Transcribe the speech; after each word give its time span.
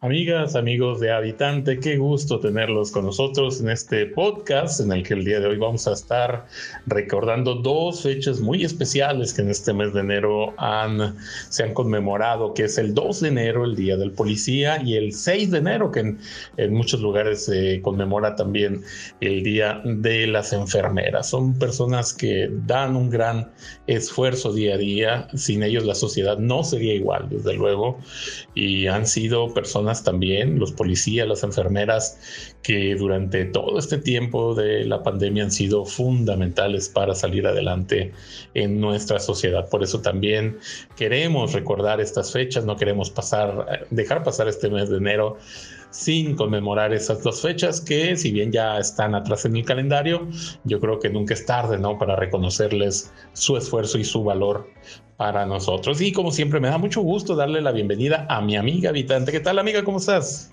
Amigas, 0.00 0.54
amigos 0.54 1.00
de 1.00 1.10
Habitante, 1.10 1.80
qué 1.80 1.96
gusto 1.96 2.38
tenerlos 2.38 2.92
con 2.92 3.04
nosotros 3.04 3.60
en 3.60 3.68
este 3.68 4.06
podcast 4.06 4.78
en 4.78 4.92
el 4.92 5.02
que 5.02 5.14
el 5.14 5.24
día 5.24 5.40
de 5.40 5.48
hoy 5.48 5.56
vamos 5.56 5.88
a 5.88 5.92
estar 5.92 6.46
recordando 6.86 7.56
dos 7.56 8.04
fechas 8.04 8.38
muy 8.38 8.62
especiales 8.62 9.32
que 9.34 9.42
en 9.42 9.50
este 9.50 9.72
mes 9.72 9.92
de 9.92 9.98
enero 9.98 10.54
han, 10.56 11.16
se 11.48 11.64
han 11.64 11.74
conmemorado, 11.74 12.54
que 12.54 12.66
es 12.66 12.78
el 12.78 12.94
2 12.94 13.22
de 13.22 13.28
enero, 13.28 13.64
el 13.64 13.74
Día 13.74 13.96
del 13.96 14.12
Policía, 14.12 14.80
y 14.80 14.94
el 14.94 15.12
6 15.12 15.50
de 15.50 15.58
enero, 15.58 15.90
que 15.90 15.98
en, 15.98 16.72
muchos 16.72 17.00
lugares 17.00 17.46
se 17.46 17.82
conmemora 17.82 18.36
también 18.36 18.82
el 19.20 19.42
Día 19.42 19.82
de 19.84 20.28
las 20.28 20.52
Enfermeras. 20.52 21.28
Son 21.28 21.58
personas 21.58 22.14
que 22.14 22.48
dan 22.68 22.94
un 22.94 23.10
gran 23.10 23.50
esfuerzo 23.88 24.52
día 24.52 24.76
a 24.76 24.78
día, 24.78 25.28
sin 25.34 25.64
ellos 25.64 25.84
la 25.84 25.96
sociedad 25.96 26.38
no 26.38 26.62
sería 26.62 26.94
igual, 26.94 27.26
desde 27.28 27.54
luego, 27.54 27.98
y 28.54 28.86
han 28.86 29.04
sido 29.04 29.52
personas 29.52 29.87
también, 30.04 30.58
los 30.58 30.72
policías, 30.72 31.26
las 31.26 31.42
enfermeras, 31.42 32.54
que 32.62 32.94
durante 32.94 33.44
todo 33.46 33.78
este 33.78 33.98
tiempo 33.98 34.54
de 34.54 34.84
la 34.84 35.02
pandemia 35.02 35.44
han 35.44 35.50
sido 35.50 35.84
fundamentales 35.84 36.88
para 36.88 37.14
salir 37.14 37.46
adelante 37.46 38.12
en 38.54 38.80
nuestra 38.80 39.18
sociedad. 39.18 39.68
Por 39.68 39.82
eso 39.82 40.00
también 40.00 40.58
queremos 40.96 41.52
recordar 41.52 42.00
estas 42.00 42.32
fechas, 42.32 42.64
no 42.64 42.76
queremos 42.76 43.10
pasar, 43.10 43.86
dejar 43.90 44.22
pasar 44.22 44.48
este 44.48 44.68
mes 44.70 44.90
de 44.90 44.98
enero 44.98 45.38
sin 45.90 46.36
conmemorar 46.36 46.92
esas 46.92 47.22
dos 47.22 47.42
fechas 47.42 47.80
que 47.80 48.16
si 48.16 48.30
bien 48.30 48.52
ya 48.52 48.78
están 48.78 49.14
atrás 49.14 49.44
en 49.44 49.56
el 49.56 49.64
calendario, 49.64 50.28
yo 50.64 50.80
creo 50.80 50.98
que 50.98 51.08
nunca 51.10 51.34
es 51.34 51.46
tarde, 51.46 51.78
¿no? 51.78 51.98
Para 51.98 52.16
reconocerles 52.16 53.12
su 53.32 53.56
esfuerzo 53.56 53.98
y 53.98 54.04
su 54.04 54.24
valor 54.24 54.68
para 55.16 55.46
nosotros. 55.46 56.00
Y 56.00 56.12
como 56.12 56.30
siempre, 56.30 56.60
me 56.60 56.68
da 56.68 56.78
mucho 56.78 57.00
gusto 57.02 57.34
darle 57.34 57.60
la 57.60 57.72
bienvenida 57.72 58.26
a 58.28 58.40
mi 58.40 58.56
amiga 58.56 58.90
habitante. 58.90 59.32
¿Qué 59.32 59.40
tal, 59.40 59.58
amiga? 59.58 59.84
¿Cómo 59.84 59.98
estás? 59.98 60.52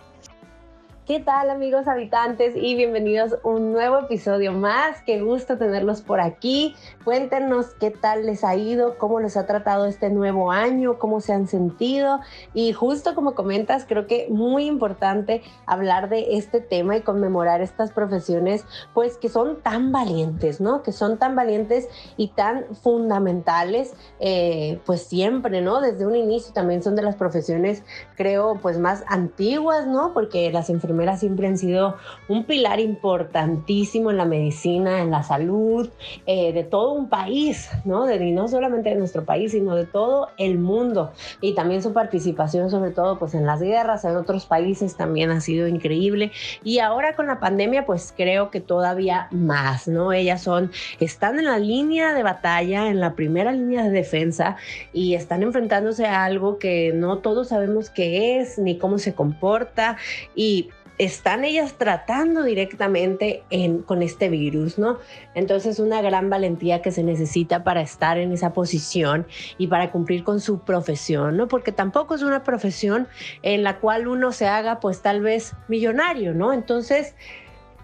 ¿Qué 1.05 1.19
tal 1.19 1.51
amigos 1.51 1.87
habitantes 1.87 2.55
y 2.55 2.73
bienvenidos 2.73 3.33
a 3.33 3.47
un 3.47 3.73
nuevo 3.73 3.99
episodio 3.99 4.53
más? 4.53 5.03
Qué 5.05 5.21
gusto 5.21 5.55
tenerlos 5.55 6.01
por 6.01 6.19
aquí. 6.19 6.75
Cuéntenos 7.03 7.75
qué 7.79 7.91
tal 7.91 8.25
les 8.25 8.43
ha 8.43 8.55
ido, 8.55 8.97
cómo 8.97 9.19
les 9.19 9.37
ha 9.37 9.45
tratado 9.45 9.85
este 9.85 10.09
nuevo 10.09 10.51
año, 10.51 10.97
cómo 10.97 11.21
se 11.21 11.31
han 11.31 11.47
sentido. 11.47 12.21
Y 12.55 12.73
justo 12.73 13.13
como 13.13 13.35
comentas, 13.35 13.85
creo 13.87 14.07
que 14.07 14.25
muy 14.31 14.65
importante 14.65 15.43
hablar 15.67 16.09
de 16.09 16.37
este 16.37 16.59
tema 16.59 16.97
y 16.97 17.01
conmemorar 17.01 17.61
estas 17.61 17.91
profesiones, 17.91 18.65
pues 18.95 19.17
que 19.17 19.29
son 19.29 19.61
tan 19.61 19.91
valientes, 19.91 20.59
¿no? 20.59 20.81
Que 20.81 20.91
son 20.91 21.19
tan 21.19 21.35
valientes 21.35 21.87
y 22.17 22.29
tan 22.29 22.65
fundamentales, 22.81 23.93
eh, 24.19 24.81
pues 24.87 25.03
siempre, 25.03 25.61
¿no? 25.61 25.81
Desde 25.81 26.07
un 26.07 26.15
inicio 26.15 26.51
también 26.51 26.81
son 26.81 26.95
de 26.95 27.03
las 27.03 27.15
profesiones, 27.15 27.83
creo, 28.15 28.57
pues 28.59 28.79
más 28.79 29.03
antiguas, 29.05 29.85
¿no? 29.85 30.11
Porque 30.11 30.51
las 30.51 30.71
enfermedades 30.71 30.94
siempre 31.17 31.47
han 31.47 31.57
sido 31.57 31.97
un 32.27 32.45
pilar 32.45 32.79
importantísimo 32.79 34.11
en 34.11 34.17
la 34.17 34.25
medicina, 34.25 35.01
en 35.01 35.11
la 35.11 35.23
salud, 35.23 35.89
eh, 36.25 36.53
de 36.53 36.63
todo 36.63 36.93
un 36.93 37.09
país, 37.09 37.69
¿no? 37.85 38.05
De, 38.05 38.19
no 38.31 38.47
solamente 38.47 38.89
de 38.89 38.95
nuestro 38.95 39.25
país, 39.25 39.51
sino 39.51 39.75
de 39.75 39.85
todo 39.85 40.29
el 40.38 40.57
mundo. 40.57 41.11
Y 41.41 41.53
también 41.53 41.81
su 41.81 41.93
participación, 41.93 42.69
sobre 42.69 42.91
todo, 42.91 43.19
pues 43.19 43.33
en 43.33 43.45
las 43.45 43.61
guerras, 43.61 44.05
en 44.05 44.16
otros 44.16 44.45
países 44.45 44.95
también 44.95 45.31
ha 45.31 45.41
sido 45.41 45.67
increíble. 45.67 46.31
Y 46.63 46.79
ahora 46.79 47.16
con 47.16 47.27
la 47.27 47.39
pandemia, 47.39 47.85
pues 47.85 48.13
creo 48.16 48.49
que 48.49 48.61
todavía 48.61 49.27
más, 49.31 49.88
¿no? 49.88 50.11
Ellas 50.13 50.41
son, 50.41 50.71
están 50.99 51.39
en 51.39 51.45
la 51.45 51.59
línea 51.59 52.13
de 52.13 52.23
batalla, 52.23 52.88
en 52.88 52.99
la 52.99 53.13
primera 53.16 53.51
línea 53.51 53.83
de 53.83 53.89
defensa 53.89 54.57
y 54.93 55.16
están 55.16 55.43
enfrentándose 55.43 56.05
a 56.05 56.23
algo 56.23 56.57
que 56.57 56.91
no 56.93 57.19
todos 57.19 57.50
sabemos 57.50 57.89
qué 57.89 58.39
es 58.39 58.57
ni 58.57 58.77
cómo 58.77 58.97
se 58.97 59.13
comporta. 59.13 59.97
Y 60.35 60.69
están 60.97 61.44
ellas 61.44 61.73
tratando 61.78 62.44
directamente 62.44 63.44
con 63.85 64.01
este 64.01 64.29
virus, 64.29 64.78
¿no? 64.78 65.00
Entonces 65.33 65.79
una 65.79 66.01
gran 66.01 66.29
valentía 66.29 66.81
que 66.81 66.91
se 66.91 67.03
necesita 67.03 67.63
para 67.63 67.81
estar 67.81 68.17
en 68.17 68.31
esa 68.31 68.53
posición 68.53 69.28
y 69.57 69.67
para 69.67 69.91
cumplir 69.91 70.23
con 70.23 70.39
su 70.39 70.59
profesión, 70.59 71.38
¿no? 71.38 71.47
Porque 71.47 71.72
tampoco 71.72 72.16
es 72.16 72.22
una 72.22 72.44
profesión 72.44 73.07
en 73.41 73.63
la 73.63 73.79
cual 73.79 74.07
uno 74.07 74.31
se 74.31 74.47
haga 74.47 74.79
pues 74.79 75.01
tal 75.01 75.22
vez 75.22 75.53
millonario, 75.67 76.33
¿no? 76.33 76.53
Entonces 76.53 77.16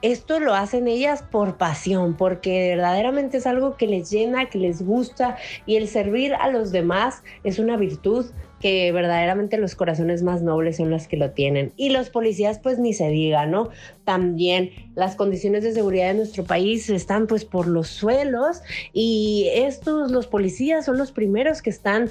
esto 0.01 0.39
lo 0.39 0.53
hacen 0.53 0.87
ellas 0.87 1.23
por 1.23 1.57
pasión, 1.57 2.15
porque 2.15 2.69
verdaderamente 2.75 3.37
es 3.37 3.47
algo 3.47 3.77
que 3.77 3.87
les 3.87 4.09
llena, 4.09 4.49
que 4.49 4.57
les 4.57 4.83
gusta 4.83 5.37
y 5.65 5.75
el 5.75 5.87
servir 5.87 6.33
a 6.35 6.49
los 6.49 6.71
demás 6.71 7.23
es 7.43 7.59
una 7.59 7.77
virtud 7.77 8.25
que 8.61 8.91
verdaderamente 8.91 9.57
los 9.57 9.75
corazones 9.75 10.21
más 10.21 10.43
nobles 10.43 10.77
son 10.77 10.91
los 10.91 11.07
que 11.07 11.17
lo 11.17 11.31
tienen. 11.31 11.73
Y 11.77 11.89
los 11.89 12.09
policías, 12.09 12.59
pues 12.59 12.77
ni 12.77 12.93
se 12.93 13.09
diga, 13.09 13.47
¿no? 13.47 13.69
También 14.05 14.69
las 14.95 15.15
condiciones 15.15 15.63
de 15.63 15.73
seguridad 15.73 16.09
de 16.09 16.13
nuestro 16.13 16.43
país 16.43 16.89
están 16.89 17.27
pues 17.27 17.43
por 17.43 17.67
los 17.67 17.87
suelos 17.87 18.61
y 18.93 19.49
estos, 19.53 20.11
los 20.11 20.27
policías 20.27 20.85
son 20.85 20.97
los 20.97 21.11
primeros 21.11 21.61
que 21.61 21.71
están 21.71 22.09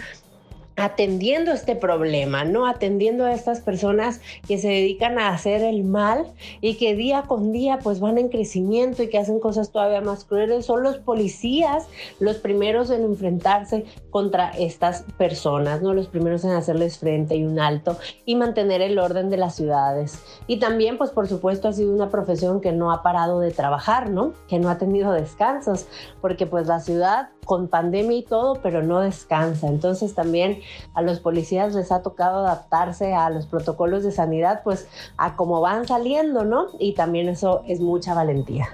atendiendo 0.77 1.53
este 1.53 1.77
problema, 1.77 2.45
¿no? 2.45 2.67
Atendiendo 2.67 3.25
a 3.25 3.33
estas 3.33 3.61
personas 3.61 4.21
que 4.47 4.59
se 4.59 4.69
dedican 4.69 5.19
a 5.19 5.29
hacer 5.29 5.63
el 5.63 5.85
mal 5.85 6.27
y 6.61 6.77
que 6.77 6.95
día 6.95 7.23
con 7.23 7.53
día 7.53 7.79
pues 7.83 8.01
van 8.01 8.19
en 8.19 8.29
crecimiento 8.29 9.03
y 9.03 9.09
que 9.09 9.19
hacen 9.19 9.41
cosas 9.41 9.71
todavía 9.71 10.01
más 10.01 10.25
crueles. 10.25 10.67
Son 10.67 10.83
los 10.83 10.97
policías 10.99 11.87
los 12.19 12.37
primeros 12.37 12.91
en 12.91 13.03
enfrentarse 13.03 13.85
contra 14.11 14.51
estas 14.51 15.05
personas, 15.19 15.83
¿no? 15.83 15.93
Los 15.93 16.09
primeros 16.09 16.45
en 16.45 16.51
hacerles 16.53 16.99
frente 16.99 17.37
y 17.37 17.45
un 17.45 17.61
alto 17.61 17.99
y 18.25 18.35
mantener 18.37 18.81
el 18.81 18.99
orden 18.99 19.29
de 19.29 19.37
las 19.37 19.57
ciudades. 19.57 20.23
Y 20.47 20.59
también 20.59 20.97
pues 20.99 21.11
por 21.11 21.29
supuesto 21.29 21.69
ha 21.69 21.73
sido 21.73 21.93
una 21.93 22.11
profesión 22.11 22.61
que 22.61 22.73
no 22.73 22.93
ha 22.93 23.03
parado 23.03 23.41
de 23.41 23.51
trabajar, 23.51 24.11
¿no? 24.11 24.33
Que 24.49 24.59
no 24.59 24.71
ha 24.71 24.79
tenido 24.79 25.13
descansos, 25.13 25.87
porque 26.21 26.47
pues 26.47 26.67
la 26.67 26.81
ciudad 26.81 27.31
con 27.45 27.69
pandemia 27.69 28.19
y 28.19 28.23
todo, 28.23 28.55
pero 28.63 28.83
no 28.83 29.01
descansa. 29.01 29.67
Entonces 29.67 30.15
también 30.15 30.60
a 30.95 31.03
los 31.03 31.21
policías 31.21 31.75
les 31.75 31.93
ha 31.93 32.03
tocado 32.03 32.47
adaptarse 32.47 33.15
a 33.15 33.31
los 33.31 33.47
protocolos 33.47 34.05
de 34.05 34.13
sanidad, 34.13 34.63
pues 34.65 34.89
a 35.17 35.37
cómo 35.37 35.61
van 35.61 35.87
saliendo, 35.87 36.45
¿no? 36.45 36.69
Y 36.79 36.95
también 36.95 37.29
eso 37.29 37.63
es 37.67 37.81
mucha 37.81 38.15
valentía. 38.15 38.69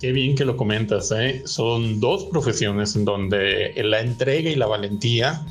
Qué 0.00 0.12
bien 0.12 0.36
que 0.36 0.44
lo 0.44 0.56
comentas, 0.56 1.10
¿eh? 1.10 1.42
Son 1.44 1.98
dos 1.98 2.24
profesiones 2.26 2.94
en 2.94 3.04
donde 3.04 3.72
la 3.82 4.00
entrega 4.00 4.48
y 4.48 4.54
la 4.54 4.66
valentía 4.66 5.44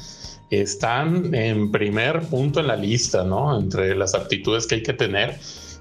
están 0.50 1.36
en 1.36 1.72
primer 1.72 2.22
punto 2.30 2.62
en 2.62 2.68
la 2.68 2.78
lista, 2.78 3.24
¿no? 3.24 3.60
Entre 3.60 3.96
las 3.96 4.16
aptitudes 4.16 4.66
que 4.66 4.76
hay 4.76 4.84
que 4.84 4.94
tener 4.94 5.38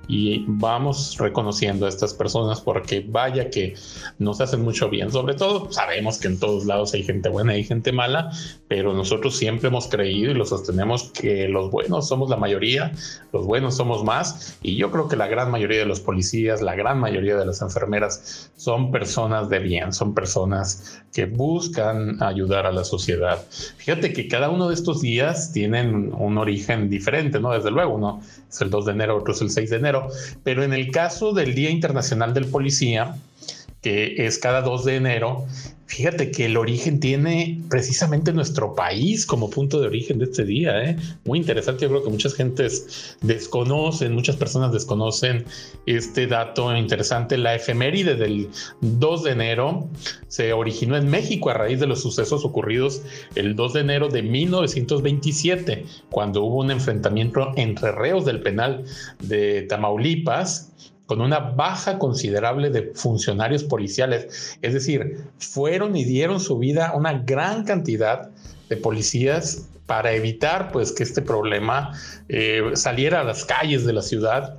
y 0.08 0.44
vamos 0.46 1.16
reconociendo 1.18 1.86
a 1.86 1.88
estas 1.88 2.14
personas 2.14 2.60
porque 2.60 3.04
vaya 3.06 3.50
que 3.50 3.74
nos 4.18 4.40
hacen 4.40 4.62
mucho 4.62 4.88
bien. 4.88 5.10
Sobre 5.10 5.34
todo 5.34 5.72
sabemos 5.72 6.18
que 6.18 6.28
en 6.28 6.38
todos 6.38 6.64
lados 6.64 6.94
hay 6.94 7.02
gente 7.02 7.28
buena 7.28 7.56
y 7.56 7.64
gente 7.64 7.92
mala, 7.92 8.30
pero 8.68 8.92
nosotros 8.92 9.36
siempre 9.36 9.68
hemos 9.68 9.88
creído 9.88 10.30
y 10.30 10.34
lo 10.34 10.44
sostenemos 10.44 11.10
que 11.10 11.48
los 11.48 11.70
buenos 11.70 12.08
somos 12.08 12.30
la 12.30 12.36
mayoría, 12.36 12.92
los 13.32 13.46
buenos 13.46 13.76
somos 13.76 14.04
más 14.04 14.58
y 14.62 14.76
yo 14.76 14.90
creo 14.90 15.08
que 15.08 15.16
la 15.16 15.26
gran 15.26 15.50
mayoría 15.50 15.78
de 15.78 15.86
los 15.86 16.00
policías, 16.00 16.62
la 16.62 16.74
gran 16.74 17.00
mayoría 17.00 17.36
de 17.36 17.46
las 17.46 17.62
enfermeras 17.62 18.50
son 18.56 18.90
personas 18.90 19.48
de 19.48 19.58
bien, 19.58 19.92
son 19.92 20.14
personas 20.14 21.02
que 21.12 21.26
buscan 21.26 22.22
ayudar 22.22 22.66
a 22.66 22.72
la 22.72 22.84
sociedad. 22.84 23.42
Fíjate 23.78 24.12
que 24.12 24.28
cada 24.28 24.50
uno 24.50 24.68
de 24.68 24.74
estos 24.74 25.00
días 25.00 25.52
tienen 25.52 26.12
un 26.12 26.38
origen 26.38 26.90
diferente, 26.90 27.40
¿no? 27.40 27.52
Desde 27.52 27.70
luego, 27.70 27.94
uno 27.94 28.20
es 28.48 28.60
el 28.60 28.70
2 28.70 28.86
de 28.86 28.92
enero, 28.92 29.16
otro 29.16 29.32
es 29.32 29.40
el 29.40 29.50
6 29.50 29.70
de 29.70 29.76
enero 29.76 29.95
pero 30.42 30.62
en 30.62 30.72
el 30.72 30.90
caso 30.90 31.32
del 31.32 31.54
Día 31.54 31.70
Internacional 31.70 32.34
del 32.34 32.46
Policía, 32.46 33.16
que 33.82 34.26
es 34.26 34.38
cada 34.38 34.62
2 34.62 34.84
de 34.84 34.96
enero, 34.96 35.46
Fíjate 35.86 36.32
que 36.32 36.46
el 36.46 36.56
origen 36.56 36.98
tiene 36.98 37.62
precisamente 37.70 38.32
nuestro 38.32 38.74
país 38.74 39.24
como 39.24 39.48
punto 39.48 39.80
de 39.80 39.86
origen 39.86 40.18
de 40.18 40.24
este 40.24 40.44
día. 40.44 40.82
¿eh? 40.82 40.96
Muy 41.24 41.38
interesante. 41.38 41.82
Yo 41.82 41.90
creo 41.90 42.02
que 42.02 42.10
muchas 42.10 42.34
gentes 42.34 43.16
desconocen, 43.22 44.12
muchas 44.12 44.34
personas 44.34 44.72
desconocen 44.72 45.44
este 45.86 46.26
dato 46.26 46.76
interesante. 46.76 47.38
La 47.38 47.54
efeméride 47.54 48.16
del 48.16 48.48
2 48.80 49.22
de 49.22 49.30
enero 49.30 49.88
se 50.26 50.52
originó 50.52 50.96
en 50.96 51.08
México 51.08 51.50
a 51.50 51.54
raíz 51.54 51.78
de 51.78 51.86
los 51.86 52.02
sucesos 52.02 52.44
ocurridos 52.44 53.02
el 53.36 53.54
2 53.54 53.74
de 53.74 53.80
enero 53.80 54.08
de 54.08 54.22
1927, 54.22 55.84
cuando 56.10 56.42
hubo 56.42 56.56
un 56.56 56.72
enfrentamiento 56.72 57.52
entre 57.56 57.92
reos 57.92 58.24
del 58.24 58.42
penal 58.42 58.84
de 59.22 59.62
Tamaulipas 59.62 60.72
con 61.06 61.20
una 61.20 61.38
baja 61.38 61.98
considerable 61.98 62.70
de 62.70 62.92
funcionarios 62.94 63.64
policiales. 63.64 64.58
Es 64.62 64.74
decir, 64.74 65.18
fueron 65.38 65.96
y 65.96 66.04
dieron 66.04 66.40
su 66.40 66.58
vida 66.58 66.88
a 66.88 66.96
una 66.96 67.12
gran 67.14 67.64
cantidad 67.64 68.30
de 68.68 68.76
policías 68.76 69.68
para 69.86 70.12
evitar 70.12 70.72
pues 70.72 70.92
que 70.92 71.04
este 71.04 71.22
problema 71.22 71.92
eh, 72.28 72.72
saliera 72.74 73.20
a 73.20 73.24
las 73.24 73.44
calles 73.44 73.84
de 73.86 73.92
la 73.92 74.02
ciudad 74.02 74.58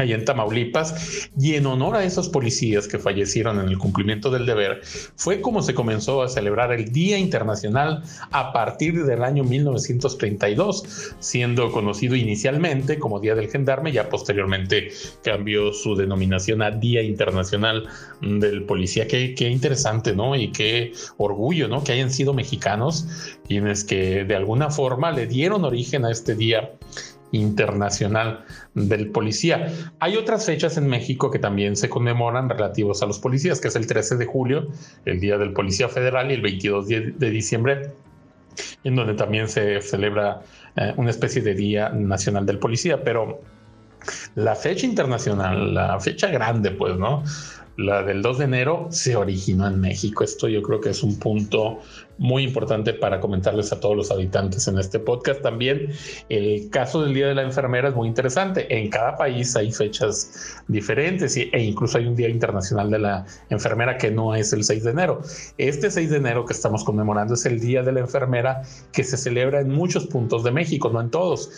ahí 0.00 0.12
en 0.12 0.24
Tamaulipas, 0.24 1.30
y 1.38 1.54
en 1.54 1.66
honor 1.66 1.96
a 1.96 2.04
esos 2.04 2.28
policías 2.28 2.88
que 2.88 2.98
fallecieron 2.98 3.60
en 3.60 3.68
el 3.68 3.78
cumplimiento 3.78 4.30
del 4.30 4.46
deber, 4.46 4.80
fue 5.16 5.40
como 5.40 5.62
se 5.62 5.74
comenzó 5.74 6.22
a 6.22 6.28
celebrar 6.28 6.72
el 6.72 6.92
Día 6.92 7.18
Internacional 7.18 8.02
a 8.30 8.52
partir 8.52 9.04
del 9.04 9.24
año 9.24 9.44
1932, 9.44 11.14
siendo 11.18 11.72
conocido 11.72 12.16
inicialmente 12.16 12.98
como 12.98 13.20
Día 13.20 13.34
del 13.34 13.48
Gendarme, 13.48 13.92
ya 13.92 14.08
posteriormente 14.08 14.90
cambió 15.22 15.72
su 15.72 15.94
denominación 15.94 16.62
a 16.62 16.70
Día 16.70 17.02
Internacional 17.02 17.88
del 18.20 18.64
Policía. 18.64 19.06
Qué, 19.06 19.34
qué 19.34 19.48
interesante, 19.48 20.14
¿no? 20.14 20.34
Y 20.36 20.52
qué 20.52 20.92
orgullo, 21.16 21.68
¿no? 21.68 21.84
Que 21.84 21.92
hayan 21.92 22.10
sido 22.10 22.34
mexicanos 22.34 23.06
quienes 23.46 23.84
que 23.84 24.24
de 24.24 24.36
alguna 24.36 24.70
forma 24.70 25.10
le 25.10 25.26
dieron 25.26 25.64
origen 25.64 26.04
a 26.04 26.10
este 26.10 26.34
día 26.34 26.77
internacional 27.32 28.44
del 28.74 29.10
policía. 29.10 29.72
Hay 30.00 30.16
otras 30.16 30.46
fechas 30.46 30.76
en 30.76 30.86
México 30.86 31.30
que 31.30 31.38
también 31.38 31.76
se 31.76 31.88
conmemoran 31.88 32.48
relativos 32.48 33.02
a 33.02 33.06
los 33.06 33.18
policías, 33.18 33.60
que 33.60 33.68
es 33.68 33.76
el 33.76 33.86
13 33.86 34.16
de 34.16 34.26
julio, 34.26 34.68
el 35.04 35.20
Día 35.20 35.38
del 35.38 35.52
Policía 35.52 35.88
Federal, 35.88 36.30
y 36.30 36.34
el 36.34 36.42
22 36.42 36.88
de 36.88 37.30
diciembre, 37.30 37.92
en 38.84 38.96
donde 38.96 39.14
también 39.14 39.48
se 39.48 39.80
celebra 39.80 40.42
eh, 40.76 40.94
una 40.96 41.10
especie 41.10 41.42
de 41.42 41.54
Día 41.54 41.90
Nacional 41.90 42.46
del 42.46 42.58
Policía, 42.58 43.02
pero 43.02 43.40
la 44.34 44.54
fecha 44.54 44.86
internacional, 44.86 45.74
la 45.74 45.98
fecha 46.00 46.28
grande, 46.28 46.70
pues, 46.70 46.96
¿no? 46.96 47.24
La 47.76 48.02
del 48.02 48.22
2 48.22 48.38
de 48.38 48.44
enero 48.44 48.88
se 48.90 49.16
originó 49.16 49.66
en 49.68 49.80
México. 49.80 50.24
Esto 50.24 50.48
yo 50.48 50.62
creo 50.62 50.80
que 50.80 50.90
es 50.90 51.02
un 51.02 51.18
punto 51.18 51.78
muy 52.18 52.42
importante 52.42 52.92
para 52.92 53.20
comentarles 53.20 53.72
a 53.72 53.80
todos 53.80 53.96
los 53.96 54.10
habitantes 54.10 54.68
en 54.68 54.78
este 54.78 54.98
podcast. 54.98 55.40
También 55.40 55.92
el 56.28 56.68
caso 56.70 57.02
del 57.02 57.14
Día 57.14 57.28
de 57.28 57.34
la 57.34 57.42
Enfermera 57.42 57.88
es 57.88 57.94
muy 57.94 58.08
interesante. 58.08 58.66
En 58.76 58.90
cada 58.90 59.16
país 59.16 59.54
hay 59.56 59.72
fechas 59.72 60.62
diferentes 60.68 61.36
e 61.36 61.50
incluso 61.60 61.98
hay 61.98 62.06
un 62.06 62.16
Día 62.16 62.28
Internacional 62.28 62.90
de 62.90 62.98
la 62.98 63.26
Enfermera 63.50 63.96
que 63.96 64.10
no 64.10 64.34
es 64.34 64.52
el 64.52 64.64
6 64.64 64.84
de 64.84 64.90
enero. 64.90 65.20
Este 65.56 65.90
6 65.90 66.10
de 66.10 66.16
enero 66.16 66.44
que 66.44 66.52
estamos 66.52 66.84
conmemorando 66.84 67.34
es 67.34 67.46
el 67.46 67.60
Día 67.60 67.82
de 67.82 67.92
la 67.92 68.00
Enfermera 68.00 68.62
que 68.92 69.04
se 69.04 69.16
celebra 69.16 69.60
en 69.60 69.70
muchos 69.70 70.06
puntos 70.06 70.44
de 70.44 70.50
México, 70.50 70.90
no 70.90 71.00
en 71.00 71.10
todos, 71.10 71.50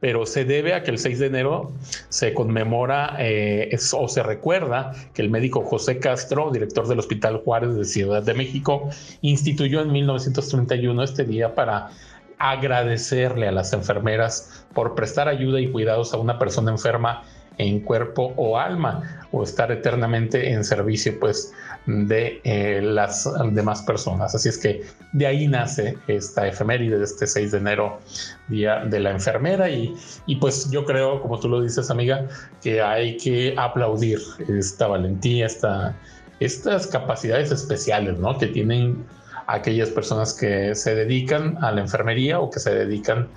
pero 0.00 0.26
se 0.26 0.44
debe 0.44 0.74
a 0.74 0.82
que 0.82 0.90
el 0.90 0.98
6 0.98 1.18
de 1.18 1.26
enero 1.26 1.72
se 2.08 2.34
conmemora 2.34 3.16
eh, 3.18 3.76
o 3.92 4.08
se 4.08 4.22
recuerda 4.22 4.92
que 5.14 5.22
el 5.22 5.30
médico 5.30 5.62
José 5.62 5.98
Castro, 5.98 6.50
director 6.50 6.88
del 6.88 6.98
Hospital 6.98 7.38
Juárez 7.44 7.74
de 7.74 7.84
Ciudad 7.84 8.22
de 8.22 8.34
México, 8.34 8.88
instituyó 9.22 9.82
en 9.82 9.92
1931 10.14 11.02
este 11.02 11.24
día 11.24 11.54
para 11.54 11.90
agradecerle 12.38 13.48
a 13.48 13.52
las 13.52 13.72
enfermeras 13.72 14.64
por 14.74 14.94
prestar 14.94 15.28
ayuda 15.28 15.60
y 15.60 15.70
cuidados 15.70 16.14
a 16.14 16.18
una 16.18 16.38
persona 16.38 16.70
enferma 16.70 17.24
en 17.58 17.80
cuerpo 17.80 18.32
o 18.36 18.56
alma 18.56 19.26
o 19.32 19.42
estar 19.42 19.70
eternamente 19.70 20.52
en 20.52 20.64
servicio 20.64 21.18
pues 21.20 21.52
de 21.86 22.40
eh, 22.44 22.80
las 22.80 23.28
demás 23.50 23.82
personas. 23.82 24.34
Así 24.34 24.48
es 24.48 24.58
que 24.58 24.84
de 25.12 25.26
ahí 25.26 25.48
nace 25.48 25.98
esta 26.06 26.46
efeméride 26.46 26.98
de 26.98 27.04
este 27.04 27.26
6 27.26 27.52
de 27.52 27.58
enero, 27.58 27.98
Día 28.48 28.84
de 28.84 29.00
la 29.00 29.10
Enfermera 29.10 29.68
y, 29.68 29.94
y 30.26 30.36
pues 30.36 30.70
yo 30.70 30.84
creo, 30.84 31.20
como 31.20 31.38
tú 31.40 31.48
lo 31.48 31.60
dices 31.60 31.90
amiga, 31.90 32.26
que 32.62 32.80
hay 32.80 33.16
que 33.16 33.54
aplaudir 33.58 34.20
esta 34.48 34.86
valentía, 34.86 35.46
esta, 35.46 35.96
estas 36.40 36.86
capacidades 36.86 37.50
especiales 37.50 38.18
¿no? 38.18 38.38
que 38.38 38.46
tienen 38.46 39.04
aquellas 39.48 39.88
personas 39.88 40.34
que 40.34 40.74
se 40.74 40.94
dedican 40.94 41.56
a 41.64 41.72
la 41.72 41.80
enfermería 41.80 42.38
o 42.38 42.50
que 42.50 42.60
se 42.60 42.72
dedican, 42.72 43.28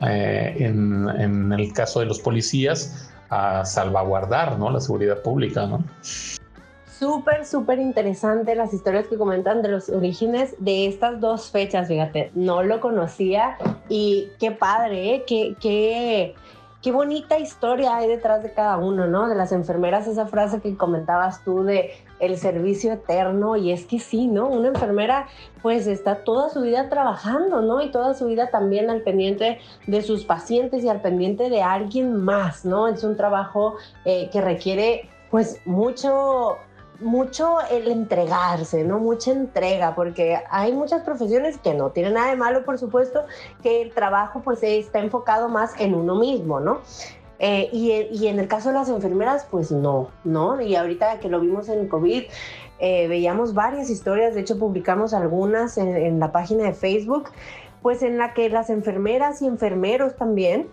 eh, 0.00 0.56
en, 0.58 1.52
el 1.52 1.72
caso 1.72 2.00
de 2.00 2.06
los 2.06 2.18
policías, 2.18 3.10
a 3.30 3.64
salvaguardar 3.64 4.58
¿no? 4.58 4.70
la 4.70 4.80
seguridad 4.80 5.22
pública. 5.22 5.66
¿no? 5.66 5.84
Súper, 6.98 7.44
súper 7.44 7.78
interesante 7.78 8.54
las 8.54 8.72
historias 8.72 9.06
que 9.06 9.18
comentan 9.18 9.60
de 9.60 9.68
los 9.68 9.90
orígenes 9.90 10.56
de 10.58 10.86
estas 10.86 11.20
dos 11.20 11.50
fechas, 11.50 11.86
fíjate, 11.86 12.30
no 12.34 12.62
lo 12.62 12.80
conocía 12.80 13.58
y 13.90 14.30
qué 14.40 14.50
padre, 14.50 15.14
¿eh? 15.14 15.24
qué, 15.26 15.54
qué, 15.60 16.34
qué 16.82 16.92
bonita 16.92 17.38
historia 17.38 17.96
hay 17.96 18.08
detrás 18.08 18.42
de 18.42 18.52
cada 18.52 18.76
uno, 18.76 19.06
¿no? 19.06 19.28
De 19.28 19.34
las 19.34 19.52
enfermeras, 19.52 20.06
esa 20.06 20.26
frase 20.26 20.60
que 20.60 20.76
comentabas 20.76 21.42
tú 21.44 21.64
de 21.64 21.92
el 22.20 22.36
servicio 22.36 22.92
eterno, 22.92 23.56
y 23.56 23.72
es 23.72 23.84
que 23.84 23.98
sí, 23.98 24.26
¿no? 24.26 24.48
Una 24.48 24.68
enfermera 24.68 25.26
pues 25.62 25.86
está 25.86 26.24
toda 26.24 26.50
su 26.50 26.62
vida 26.62 26.88
trabajando, 26.88 27.62
¿no? 27.62 27.80
Y 27.82 27.90
toda 27.90 28.14
su 28.14 28.26
vida 28.26 28.50
también 28.50 28.90
al 28.90 29.02
pendiente 29.02 29.58
de 29.86 30.02
sus 30.02 30.24
pacientes 30.24 30.84
y 30.84 30.88
al 30.88 31.00
pendiente 31.00 31.50
de 31.50 31.62
alguien 31.62 32.16
más, 32.22 32.64
¿no? 32.64 32.88
Es 32.88 33.02
un 33.04 33.16
trabajo 33.16 33.76
eh, 34.04 34.30
que 34.32 34.40
requiere 34.40 35.08
pues 35.30 35.60
mucho 35.66 36.58
mucho 37.00 37.58
el 37.70 37.88
entregarse, 37.88 38.84
¿no? 38.84 38.98
Mucha 38.98 39.32
entrega, 39.32 39.94
porque 39.94 40.38
hay 40.50 40.72
muchas 40.72 41.02
profesiones 41.02 41.58
que 41.58 41.74
no 41.74 41.90
tienen 41.90 42.14
nada 42.14 42.30
de 42.30 42.36
malo, 42.36 42.64
por 42.64 42.78
supuesto, 42.78 43.24
que 43.62 43.82
el 43.82 43.92
trabajo 43.92 44.40
pues 44.42 44.62
está 44.62 44.98
enfocado 44.98 45.48
más 45.48 45.78
en 45.78 45.94
uno 45.94 46.16
mismo, 46.16 46.60
¿no? 46.60 46.80
Eh, 47.40 47.68
y, 47.72 48.26
en 48.26 48.40
el 48.40 48.48
caso 48.48 48.70
de 48.70 48.74
las 48.74 48.88
enfermeras, 48.88 49.46
pues 49.48 49.70
no, 49.70 50.08
¿no? 50.24 50.60
Y 50.60 50.74
ahorita 50.74 51.20
que 51.20 51.28
lo 51.28 51.40
vimos 51.40 51.68
en 51.68 51.88
COVID, 51.88 52.24
eh, 52.80 53.08
veíamos 53.08 53.54
varias 53.54 53.90
historias, 53.90 54.34
de 54.34 54.40
hecho 54.40 54.58
publicamos 54.58 55.14
algunas 55.14 55.78
en, 55.78 55.96
en 55.96 56.18
la 56.18 56.32
página 56.32 56.64
de 56.64 56.72
Facebook, 56.72 57.30
pues 57.80 58.02
en 58.02 58.18
la 58.18 58.34
que 58.34 58.48
las 58.48 58.70
enfermeras 58.70 59.40
y 59.40 59.46
enfermeros 59.46 60.16
también 60.16 60.68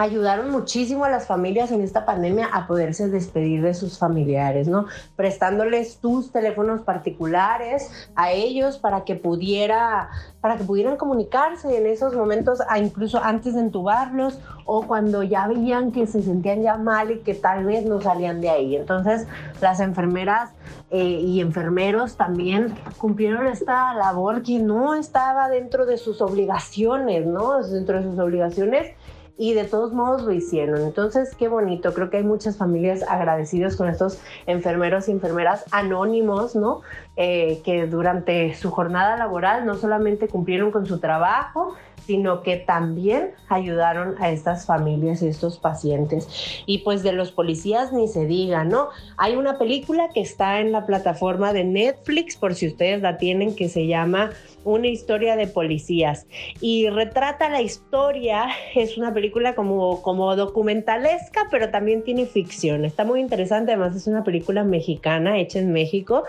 ayudaron 0.00 0.50
muchísimo 0.50 1.04
a 1.04 1.10
las 1.10 1.26
familias 1.26 1.70
en 1.72 1.82
esta 1.82 2.06
pandemia 2.06 2.48
a 2.50 2.66
poderse 2.66 3.08
despedir 3.10 3.60
de 3.60 3.74
sus 3.74 3.98
familiares, 3.98 4.66
¿no? 4.66 4.86
Prestándoles 5.14 5.98
tus 5.98 6.32
teléfonos 6.32 6.80
particulares 6.80 7.90
a 8.16 8.32
ellos 8.32 8.78
para 8.78 9.04
que 9.04 9.14
pudiera, 9.14 10.08
para 10.40 10.56
que 10.56 10.64
pudieran 10.64 10.96
comunicarse 10.96 11.76
en 11.76 11.86
esos 11.86 12.14
momentos, 12.14 12.60
incluso 12.78 13.22
antes 13.22 13.54
de 13.54 13.60
entubarlos 13.60 14.38
o 14.64 14.86
cuando 14.86 15.22
ya 15.22 15.46
veían 15.46 15.92
que 15.92 16.06
se 16.06 16.22
sentían 16.22 16.62
ya 16.62 16.78
mal 16.78 17.10
y 17.10 17.18
que 17.18 17.34
tal 17.34 17.66
vez 17.66 17.84
no 17.84 18.00
salían 18.00 18.40
de 18.40 18.48
ahí. 18.48 18.76
Entonces, 18.76 19.26
las 19.60 19.80
enfermeras 19.80 20.50
eh, 20.90 21.04
y 21.04 21.42
enfermeros 21.42 22.16
también 22.16 22.74
cumplieron 22.96 23.46
esta 23.48 23.92
labor 23.92 24.42
que 24.42 24.60
no 24.60 24.94
estaba 24.94 25.50
dentro 25.50 25.84
de 25.84 25.98
sus 25.98 26.22
obligaciones, 26.22 27.26
¿no? 27.26 27.62
Dentro 27.62 27.98
de 27.98 28.04
sus 28.04 28.18
obligaciones 28.18 28.94
y 29.36 29.54
de 29.54 29.64
todos 29.64 29.92
modos 29.92 30.22
lo 30.22 30.32
hicieron. 30.32 30.82
Entonces, 30.82 31.34
qué 31.34 31.48
bonito. 31.48 31.94
Creo 31.94 32.10
que 32.10 32.18
hay 32.18 32.24
muchas 32.24 32.56
familias 32.56 33.02
agradecidas 33.08 33.76
con 33.76 33.88
estos 33.88 34.18
enfermeros 34.46 35.08
y 35.08 35.12
enfermeras 35.12 35.64
anónimos, 35.70 36.54
¿no? 36.56 36.82
Eh, 37.16 37.60
que 37.64 37.86
durante 37.86 38.54
su 38.54 38.70
jornada 38.70 39.16
laboral 39.16 39.66
no 39.66 39.76
solamente 39.76 40.28
cumplieron 40.28 40.70
con 40.70 40.86
su 40.86 40.98
trabajo, 40.98 41.74
sino 42.10 42.42
que 42.42 42.56
también 42.56 43.34
ayudaron 43.48 44.16
a 44.20 44.30
estas 44.32 44.66
familias 44.66 45.22
y 45.22 45.28
estos 45.28 45.58
pacientes. 45.58 46.26
Y 46.66 46.78
pues 46.78 47.04
de 47.04 47.12
los 47.12 47.30
policías 47.30 47.92
ni 47.92 48.08
se 48.08 48.26
diga, 48.26 48.64
¿no? 48.64 48.88
Hay 49.16 49.36
una 49.36 49.58
película 49.58 50.08
que 50.12 50.20
está 50.20 50.58
en 50.58 50.72
la 50.72 50.86
plataforma 50.86 51.52
de 51.52 51.62
Netflix, 51.62 52.36
por 52.36 52.56
si 52.56 52.66
ustedes 52.66 53.00
la 53.00 53.16
tienen, 53.16 53.54
que 53.54 53.68
se 53.68 53.86
llama 53.86 54.30
Una 54.64 54.88
historia 54.88 55.36
de 55.36 55.46
policías. 55.46 56.26
Y 56.60 56.88
retrata 56.88 57.48
la 57.48 57.62
historia, 57.62 58.48
es 58.74 58.98
una 58.98 59.14
película 59.14 59.54
como, 59.54 60.02
como 60.02 60.34
documentalesca, 60.34 61.46
pero 61.48 61.70
también 61.70 62.02
tiene 62.02 62.26
ficción. 62.26 62.84
Está 62.84 63.04
muy 63.04 63.20
interesante, 63.20 63.70
además 63.70 63.94
es 63.94 64.08
una 64.08 64.24
película 64.24 64.64
mexicana 64.64 65.38
hecha 65.38 65.60
en 65.60 65.72
México 65.72 66.24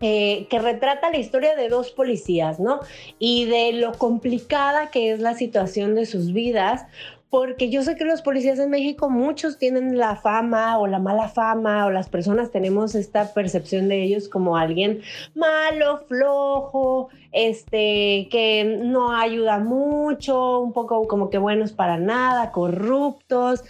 eh, 0.00 0.46
que 0.48 0.58
retrata 0.58 1.10
la 1.10 1.18
historia 1.18 1.54
de 1.56 1.68
dos 1.68 1.90
policías, 1.90 2.58
¿no? 2.58 2.80
Y 3.18 3.44
de 3.44 3.74
lo 3.74 3.92
complicada 3.92 4.90
que 4.90 5.12
es 5.12 5.20
la 5.20 5.34
situación 5.34 5.94
de 5.94 6.06
sus 6.06 6.32
vidas, 6.32 6.86
porque 7.30 7.70
yo 7.70 7.82
sé 7.82 7.94
que 7.94 8.04
los 8.04 8.22
policías 8.22 8.58
en 8.58 8.70
México, 8.70 9.08
muchos 9.08 9.56
tienen 9.56 9.96
la 9.96 10.16
fama 10.16 10.78
o 10.78 10.88
la 10.88 10.98
mala 10.98 11.28
fama, 11.28 11.86
o 11.86 11.90
las 11.90 12.08
personas 12.08 12.50
tenemos 12.50 12.96
esta 12.96 13.32
percepción 13.32 13.88
de 13.88 14.02
ellos 14.02 14.28
como 14.28 14.56
alguien 14.56 15.00
malo, 15.34 16.00
flojo, 16.08 17.10
este, 17.30 18.26
que 18.32 18.80
no 18.82 19.16
ayuda 19.16 19.58
mucho, 19.60 20.58
un 20.58 20.72
poco 20.72 21.06
como 21.06 21.30
que 21.30 21.38
buenos 21.38 21.72
para 21.72 21.98
nada, 21.98 22.50
corruptos. 22.50 23.62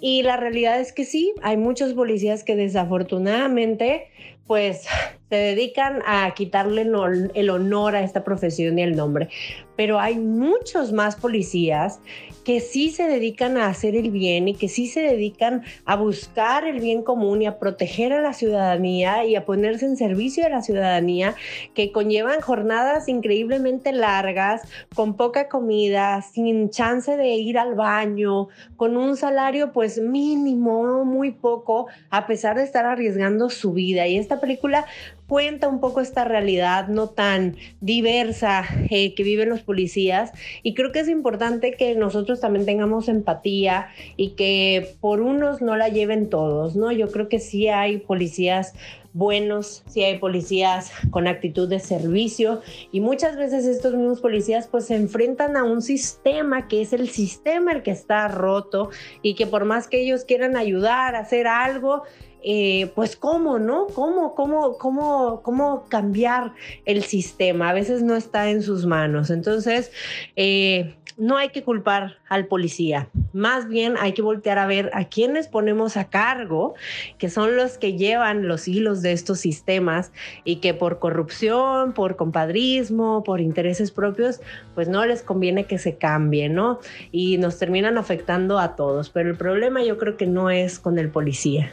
Y 0.00 0.22
la 0.22 0.36
realidad 0.36 0.80
es 0.80 0.92
que 0.92 1.04
sí, 1.04 1.32
hay 1.42 1.56
muchos 1.56 1.92
policías 1.92 2.42
que 2.42 2.56
desafortunadamente, 2.56 4.08
pues 4.46 4.86
se 5.30 5.36
dedican 5.36 6.02
a 6.06 6.32
quitarle 6.34 6.86
el 7.34 7.50
honor 7.50 7.96
a 7.96 8.02
esta 8.02 8.24
profesión 8.24 8.78
y 8.78 8.82
el 8.82 8.96
nombre. 8.96 9.28
Pero 9.76 9.98
hay 9.98 10.16
muchos 10.16 10.92
más 10.92 11.16
policías 11.16 12.00
que 12.44 12.60
sí 12.60 12.90
se 12.90 13.04
dedican 13.08 13.56
a 13.56 13.68
hacer 13.68 13.96
el 13.96 14.10
bien 14.10 14.48
y 14.48 14.54
que 14.54 14.68
sí 14.68 14.86
se 14.86 15.00
dedican 15.00 15.62
a 15.86 15.96
buscar 15.96 16.66
el 16.66 16.78
bien 16.78 17.02
común 17.02 17.42
y 17.42 17.46
a 17.46 17.58
proteger 17.58 18.12
a 18.12 18.20
la 18.20 18.34
ciudadanía 18.34 19.24
y 19.24 19.34
a 19.34 19.46
ponerse 19.46 19.86
en 19.86 19.96
servicio 19.96 20.44
de 20.44 20.50
la 20.50 20.62
ciudadanía, 20.62 21.34
que 21.72 21.90
conllevan 21.90 22.40
jornadas 22.42 23.08
increíblemente 23.08 23.92
largas, 23.92 24.62
con 24.94 25.16
poca 25.16 25.48
comida, 25.48 26.20
sin 26.22 26.70
chance 26.70 27.16
de 27.16 27.28
ir 27.28 27.58
al 27.58 27.74
baño, 27.74 28.48
con 28.76 28.96
un 28.96 29.16
salario 29.16 29.72
pues 29.72 29.98
mínimo, 29.98 31.04
muy 31.04 31.30
poco, 31.30 31.86
a 32.10 32.26
pesar 32.26 32.56
de 32.56 32.64
estar 32.64 32.84
arriesgando 32.84 33.48
su 33.48 33.72
vida. 33.72 34.06
Y 34.06 34.18
esta 34.18 34.40
película 34.40 34.84
cuenta 35.26 35.68
un 35.68 35.80
poco 35.80 36.00
esta 36.00 36.24
realidad 36.24 36.88
no 36.88 37.08
tan 37.08 37.56
diversa 37.80 38.64
eh, 38.90 39.14
que 39.14 39.22
viven 39.22 39.48
los 39.48 39.62
policías 39.62 40.32
y 40.62 40.74
creo 40.74 40.92
que 40.92 41.00
es 41.00 41.08
importante 41.08 41.72
que 41.72 41.94
nosotros 41.94 42.40
también 42.40 42.66
tengamos 42.66 43.08
empatía 43.08 43.88
y 44.16 44.30
que 44.30 44.96
por 45.00 45.20
unos 45.20 45.62
no 45.62 45.76
la 45.76 45.88
lleven 45.88 46.28
todos, 46.28 46.76
¿no? 46.76 46.92
Yo 46.92 47.10
creo 47.10 47.28
que 47.28 47.38
sí 47.38 47.68
hay 47.68 47.98
policías 47.98 48.74
buenos, 49.14 49.84
sí 49.86 50.02
hay 50.02 50.18
policías 50.18 50.90
con 51.10 51.28
actitud 51.28 51.68
de 51.68 51.78
servicio 51.78 52.60
y 52.90 53.00
muchas 53.00 53.36
veces 53.36 53.64
estos 53.64 53.94
mismos 53.94 54.20
policías 54.20 54.66
pues 54.66 54.86
se 54.86 54.96
enfrentan 54.96 55.56
a 55.56 55.62
un 55.62 55.82
sistema 55.82 56.66
que 56.66 56.82
es 56.82 56.92
el 56.92 57.08
sistema 57.08 57.72
el 57.72 57.84
que 57.84 57.92
está 57.92 58.26
roto 58.26 58.90
y 59.22 59.34
que 59.34 59.46
por 59.46 59.64
más 59.64 59.86
que 59.86 60.00
ellos 60.00 60.24
quieran 60.24 60.56
ayudar 60.56 61.14
a 61.14 61.20
hacer 61.20 61.46
algo, 61.46 62.02
eh, 62.46 62.92
pues 62.94 63.16
cómo, 63.16 63.58
¿no? 63.58 63.86
¿Cómo, 63.86 64.34
cómo, 64.34 64.76
cómo, 64.76 65.40
cómo 65.42 65.86
cambiar 65.88 66.52
el 66.84 67.02
sistema? 67.02 67.70
A 67.70 67.72
veces 67.72 68.02
no 68.02 68.14
está 68.14 68.50
en 68.50 68.62
sus 68.62 68.84
manos. 68.84 69.30
Entonces, 69.30 69.90
eh, 70.36 70.94
no 71.16 71.38
hay 71.38 71.50
que 71.50 71.62
culpar 71.62 72.16
al 72.28 72.46
policía. 72.46 73.08
Más 73.32 73.68
bien 73.68 73.94
hay 73.98 74.12
que 74.12 74.20
voltear 74.20 74.58
a 74.58 74.66
ver 74.66 74.90
a 74.94 75.04
quienes 75.04 75.48
ponemos 75.48 75.96
a 75.96 76.10
cargo, 76.10 76.74
que 77.18 77.30
son 77.30 77.56
los 77.56 77.78
que 77.78 77.96
llevan 77.96 78.46
los 78.46 78.68
hilos 78.68 79.00
de 79.00 79.12
estos 79.12 79.40
sistemas 79.40 80.12
y 80.44 80.56
que 80.56 80.74
por 80.74 80.98
corrupción, 80.98 81.94
por 81.94 82.16
compadrismo, 82.16 83.22
por 83.24 83.40
intereses 83.40 83.90
propios, 83.90 84.40
pues 84.74 84.88
no 84.88 85.06
les 85.06 85.22
conviene 85.22 85.64
que 85.64 85.78
se 85.78 85.96
cambie, 85.96 86.48
¿no? 86.48 86.80
Y 87.10 87.38
nos 87.38 87.58
terminan 87.58 87.96
afectando 87.96 88.58
a 88.58 88.76
todos. 88.76 89.08
Pero 89.08 89.30
el 89.30 89.36
problema 89.36 89.82
yo 89.82 89.96
creo 89.96 90.16
que 90.16 90.26
no 90.26 90.50
es 90.50 90.78
con 90.78 90.98
el 90.98 91.10
policía. 91.10 91.72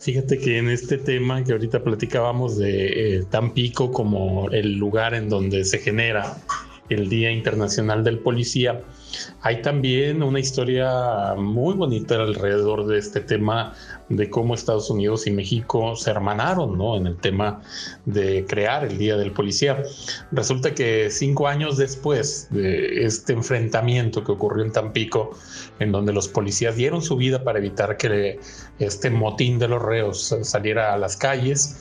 Fíjate 0.00 0.38
que 0.38 0.56
en 0.56 0.70
este 0.70 0.96
tema 0.96 1.44
que 1.44 1.52
ahorita 1.52 1.84
platicábamos 1.84 2.56
de 2.56 3.18
eh, 3.18 3.24
Tampico 3.28 3.92
como 3.92 4.48
el 4.50 4.78
lugar 4.78 5.12
en 5.12 5.28
donde 5.28 5.62
se 5.66 5.78
genera 5.78 6.38
el 6.90 7.08
Día 7.08 7.30
Internacional 7.30 8.04
del 8.04 8.18
Policía, 8.18 8.82
hay 9.42 9.62
también 9.62 10.22
una 10.22 10.40
historia 10.40 11.34
muy 11.36 11.74
bonita 11.74 12.16
alrededor 12.16 12.86
de 12.86 12.98
este 12.98 13.20
tema 13.20 13.74
de 14.08 14.28
cómo 14.28 14.54
Estados 14.54 14.90
Unidos 14.90 15.26
y 15.26 15.30
México 15.30 15.96
se 15.96 16.10
hermanaron 16.10 16.76
¿no? 16.76 16.96
en 16.96 17.06
el 17.06 17.16
tema 17.16 17.62
de 18.04 18.44
crear 18.46 18.84
el 18.84 18.98
Día 18.98 19.16
del 19.16 19.32
Policía. 19.32 19.82
Resulta 20.32 20.74
que 20.74 21.10
cinco 21.10 21.48
años 21.48 21.76
después 21.76 22.48
de 22.50 23.04
este 23.04 23.32
enfrentamiento 23.32 24.22
que 24.24 24.32
ocurrió 24.32 24.64
en 24.64 24.72
Tampico, 24.72 25.30
en 25.78 25.92
donde 25.92 26.12
los 26.12 26.28
policías 26.28 26.76
dieron 26.76 27.02
su 27.02 27.16
vida 27.16 27.44
para 27.44 27.58
evitar 27.58 27.96
que 27.96 28.40
este 28.78 29.10
motín 29.10 29.58
de 29.58 29.68
los 29.68 29.80
reos 29.80 30.36
saliera 30.42 30.92
a 30.92 30.98
las 30.98 31.16
calles, 31.16 31.76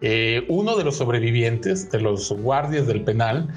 eh, 0.00 0.44
uno 0.48 0.76
de 0.76 0.84
los 0.84 0.96
sobrevivientes, 0.96 1.90
de 1.90 2.00
los 2.00 2.30
guardias 2.30 2.86
del 2.86 3.02
penal, 3.02 3.48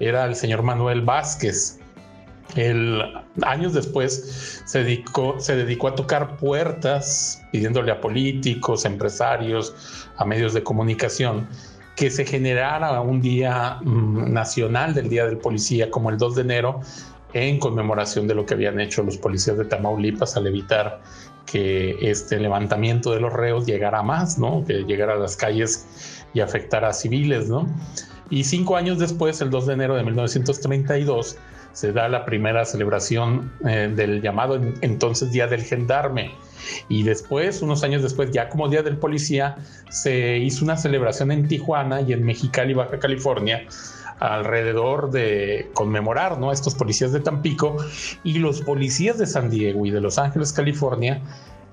era 0.00 0.24
el 0.24 0.34
señor 0.34 0.62
Manuel 0.62 1.02
Vázquez, 1.02 1.78
el, 2.54 3.02
años 3.42 3.74
después 3.74 4.62
se 4.64 4.84
dedicó, 4.84 5.38
se 5.38 5.56
dedicó 5.56 5.88
a 5.88 5.94
tocar 5.94 6.36
puertas 6.36 7.42
pidiéndole 7.50 7.90
a 7.90 8.00
políticos, 8.00 8.84
empresarios, 8.84 9.74
a 10.16 10.24
medios 10.24 10.54
de 10.54 10.62
comunicación 10.62 11.48
que 11.96 12.10
se 12.10 12.24
generara 12.24 13.00
un 13.00 13.20
día 13.20 13.78
mm, 13.82 14.32
nacional 14.32 14.94
del 14.94 15.08
Día 15.08 15.26
del 15.26 15.38
Policía 15.38 15.90
como 15.90 16.10
el 16.10 16.18
2 16.18 16.36
de 16.36 16.42
enero 16.42 16.80
en 17.32 17.58
conmemoración 17.58 18.26
de 18.28 18.34
lo 18.34 18.46
que 18.46 18.54
habían 18.54 18.80
hecho 18.80 19.02
los 19.02 19.16
policías 19.16 19.58
de 19.58 19.64
Tamaulipas 19.64 20.36
al 20.36 20.46
evitar 20.46 21.00
que 21.44 21.96
este 22.00 22.38
levantamiento 22.38 23.12
de 23.12 23.20
los 23.20 23.32
reos 23.32 23.66
llegara 23.66 24.02
más, 24.02 24.38
¿no? 24.38 24.64
Que 24.66 24.84
llegara 24.84 25.14
a 25.14 25.16
las 25.16 25.36
calles 25.36 26.24
y 26.34 26.40
afectara 26.40 26.88
a 26.88 26.92
civiles, 26.92 27.48
¿no? 27.48 27.66
Y 28.30 28.44
cinco 28.44 28.76
años 28.76 28.98
después, 28.98 29.40
el 29.40 29.50
2 29.50 29.66
de 29.66 29.72
enero 29.74 29.94
de 29.94 30.02
1932, 30.02 31.36
se 31.72 31.92
da 31.92 32.08
la 32.08 32.24
primera 32.24 32.64
celebración 32.64 33.52
eh, 33.66 33.92
del 33.94 34.22
llamado 34.22 34.58
entonces 34.80 35.30
Día 35.30 35.46
del 35.46 35.62
Gendarme. 35.62 36.32
Y 36.88 37.02
después, 37.02 37.62
unos 37.62 37.84
años 37.84 38.02
después, 38.02 38.30
ya 38.32 38.48
como 38.48 38.68
Día 38.68 38.82
del 38.82 38.96
Policía, 38.96 39.56
se 39.90 40.38
hizo 40.38 40.64
una 40.64 40.76
celebración 40.76 41.30
en 41.30 41.46
Tijuana 41.46 42.00
y 42.00 42.12
en 42.12 42.24
Mexicali, 42.24 42.74
Baja 42.74 42.98
California, 42.98 43.66
alrededor 44.18 45.10
de 45.10 45.70
conmemorar 45.74 46.38
¿no? 46.38 46.50
a 46.50 46.54
estos 46.54 46.74
policías 46.74 47.12
de 47.12 47.20
Tampico 47.20 47.76
y 48.24 48.38
los 48.38 48.62
policías 48.62 49.18
de 49.18 49.26
San 49.26 49.50
Diego 49.50 49.84
y 49.84 49.90
de 49.90 50.00
Los 50.00 50.18
Ángeles, 50.18 50.52
California, 50.52 51.20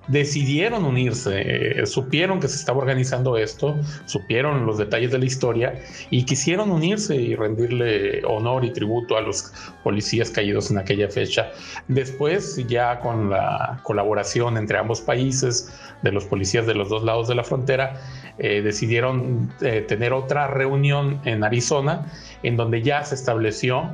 decidieron 0.08 0.86
unirse, 0.86 1.82
eh, 1.82 1.86
supieron 1.86 2.40
que 2.40 2.48
se 2.48 2.58
estaba 2.58 2.80
organizando 2.80 3.38
esto, 3.38 3.76
supieron 4.06 4.66
los 4.66 4.78
detalles 4.78 5.12
de 5.12 5.20
la 5.20 5.26
historia 5.26 5.80
y 6.10 6.24
quisieron 6.24 6.72
unirse 6.72 7.16
y 7.16 7.36
rendirle 7.36 8.22
honor 8.26 8.66
y 8.66 8.72
tributo 8.72 9.18
a 9.18 9.22
los 9.22 9.54
policías 9.84 10.30
caídos 10.30 10.72
en 10.72 10.78
aquella 10.78 11.10
fecha. 11.10 11.52
Después, 11.88 12.66
ya 12.68 13.00
con 13.00 13.30
la 13.30 13.80
colaboración 13.84 14.58
entre 14.58 14.78
ambos 14.78 15.02
países, 15.02 15.72
de 16.02 16.12
los 16.12 16.26
policías 16.26 16.68
de 16.68 16.76
los 16.76 16.90
dos 16.90 17.04
lados 17.04 17.28
de 17.28 17.36
la 17.36 17.44
frontera, 17.44 18.02
eh, 18.38 18.62
decidieron 18.62 19.52
eh, 19.62 19.86
tener 19.88 20.14
otra 20.14 20.48
reunión 20.48 21.20
en 21.26 21.44
Arizona, 21.44 22.12
en 22.44 22.58
donde 22.58 22.82
ya 22.82 23.04
se 23.04 23.16
estableció 23.16 23.90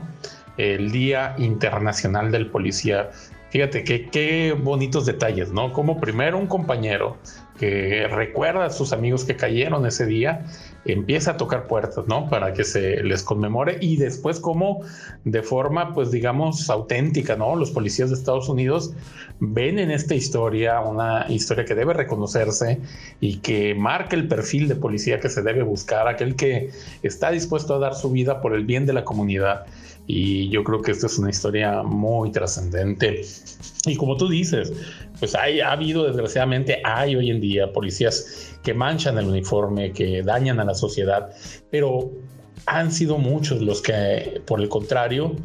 el 0.57 0.91
Día 0.91 1.35
Internacional 1.37 2.31
del 2.31 2.47
Policía 2.47 3.11
Fíjate 3.49 3.83
que 3.83 4.09
qué 4.09 4.55
bonitos 4.57 5.05
detalles, 5.05 5.51
¿no? 5.51 5.73
Como 5.73 5.99
primero 5.99 6.37
un 6.37 6.47
compañero 6.47 7.17
que 7.57 8.07
recuerda 8.07 8.65
a 8.65 8.69
sus 8.69 8.93
amigos 8.93 9.25
que 9.25 9.35
cayeron 9.35 9.85
ese 9.85 10.05
día, 10.05 10.45
empieza 10.85 11.31
a 11.31 11.37
tocar 11.37 11.67
puertas, 11.67 12.07
¿no? 12.07 12.29
Para 12.29 12.53
que 12.53 12.63
se 12.63 13.03
les 13.03 13.23
conmemore 13.23 13.77
y 13.81 13.97
después 13.97 14.39
como 14.39 14.81
de 15.25 15.43
forma, 15.43 15.93
pues 15.93 16.11
digamos, 16.11 16.69
auténtica, 16.69 17.35
¿no? 17.35 17.55
Los 17.55 17.71
policías 17.71 18.09
de 18.09 18.15
Estados 18.15 18.49
Unidos 18.49 18.93
ven 19.39 19.79
en 19.79 19.91
esta 19.91 20.15
historia 20.15 20.79
una 20.81 21.25
historia 21.29 21.65
que 21.65 21.75
debe 21.75 21.93
reconocerse 21.93 22.79
y 23.19 23.37
que 23.37 23.75
marca 23.75 24.15
el 24.15 24.27
perfil 24.27 24.67
de 24.67 24.75
policía 24.75 25.19
que 25.19 25.29
se 25.29 25.41
debe 25.41 25.63
buscar, 25.63 26.07
aquel 26.07 26.35
que 26.35 26.69
está 27.03 27.31
dispuesto 27.31 27.75
a 27.75 27.79
dar 27.79 27.95
su 27.95 28.11
vida 28.11 28.41
por 28.41 28.53
el 28.53 28.65
bien 28.65 28.85
de 28.85 28.93
la 28.93 29.03
comunidad 29.03 29.65
y 30.11 30.49
yo 30.49 30.63
creo 30.63 30.81
que 30.81 30.89
esta 30.91 31.05
es 31.05 31.19
una 31.19 31.29
historia 31.29 31.83
muy 31.83 32.31
trascendente. 32.31 33.21
Y 33.85 33.95
como 33.95 34.17
tú 34.17 34.27
dices, 34.27 34.73
pues 35.19 35.35
hay, 35.35 35.59
ha 35.59 35.71
habido, 35.71 36.03
desgraciadamente, 36.03 36.81
hay 36.83 37.15
hoy 37.15 37.29
en 37.29 37.39
día 37.39 37.71
policías 37.71 38.57
que 38.63 38.73
manchan 38.73 39.17
el 39.17 39.27
uniforme, 39.27 39.91
que 39.91 40.23
dañan 40.23 40.59
a 40.59 40.65
la 40.65 40.75
sociedad, 40.75 41.29
pero 41.69 42.11
han 42.65 42.91
sido 42.91 43.17
muchos 43.17 43.61
los 43.61 43.81
que, 43.81 44.41
por 44.45 44.61
el 44.61 44.69
contrario, 44.69 45.35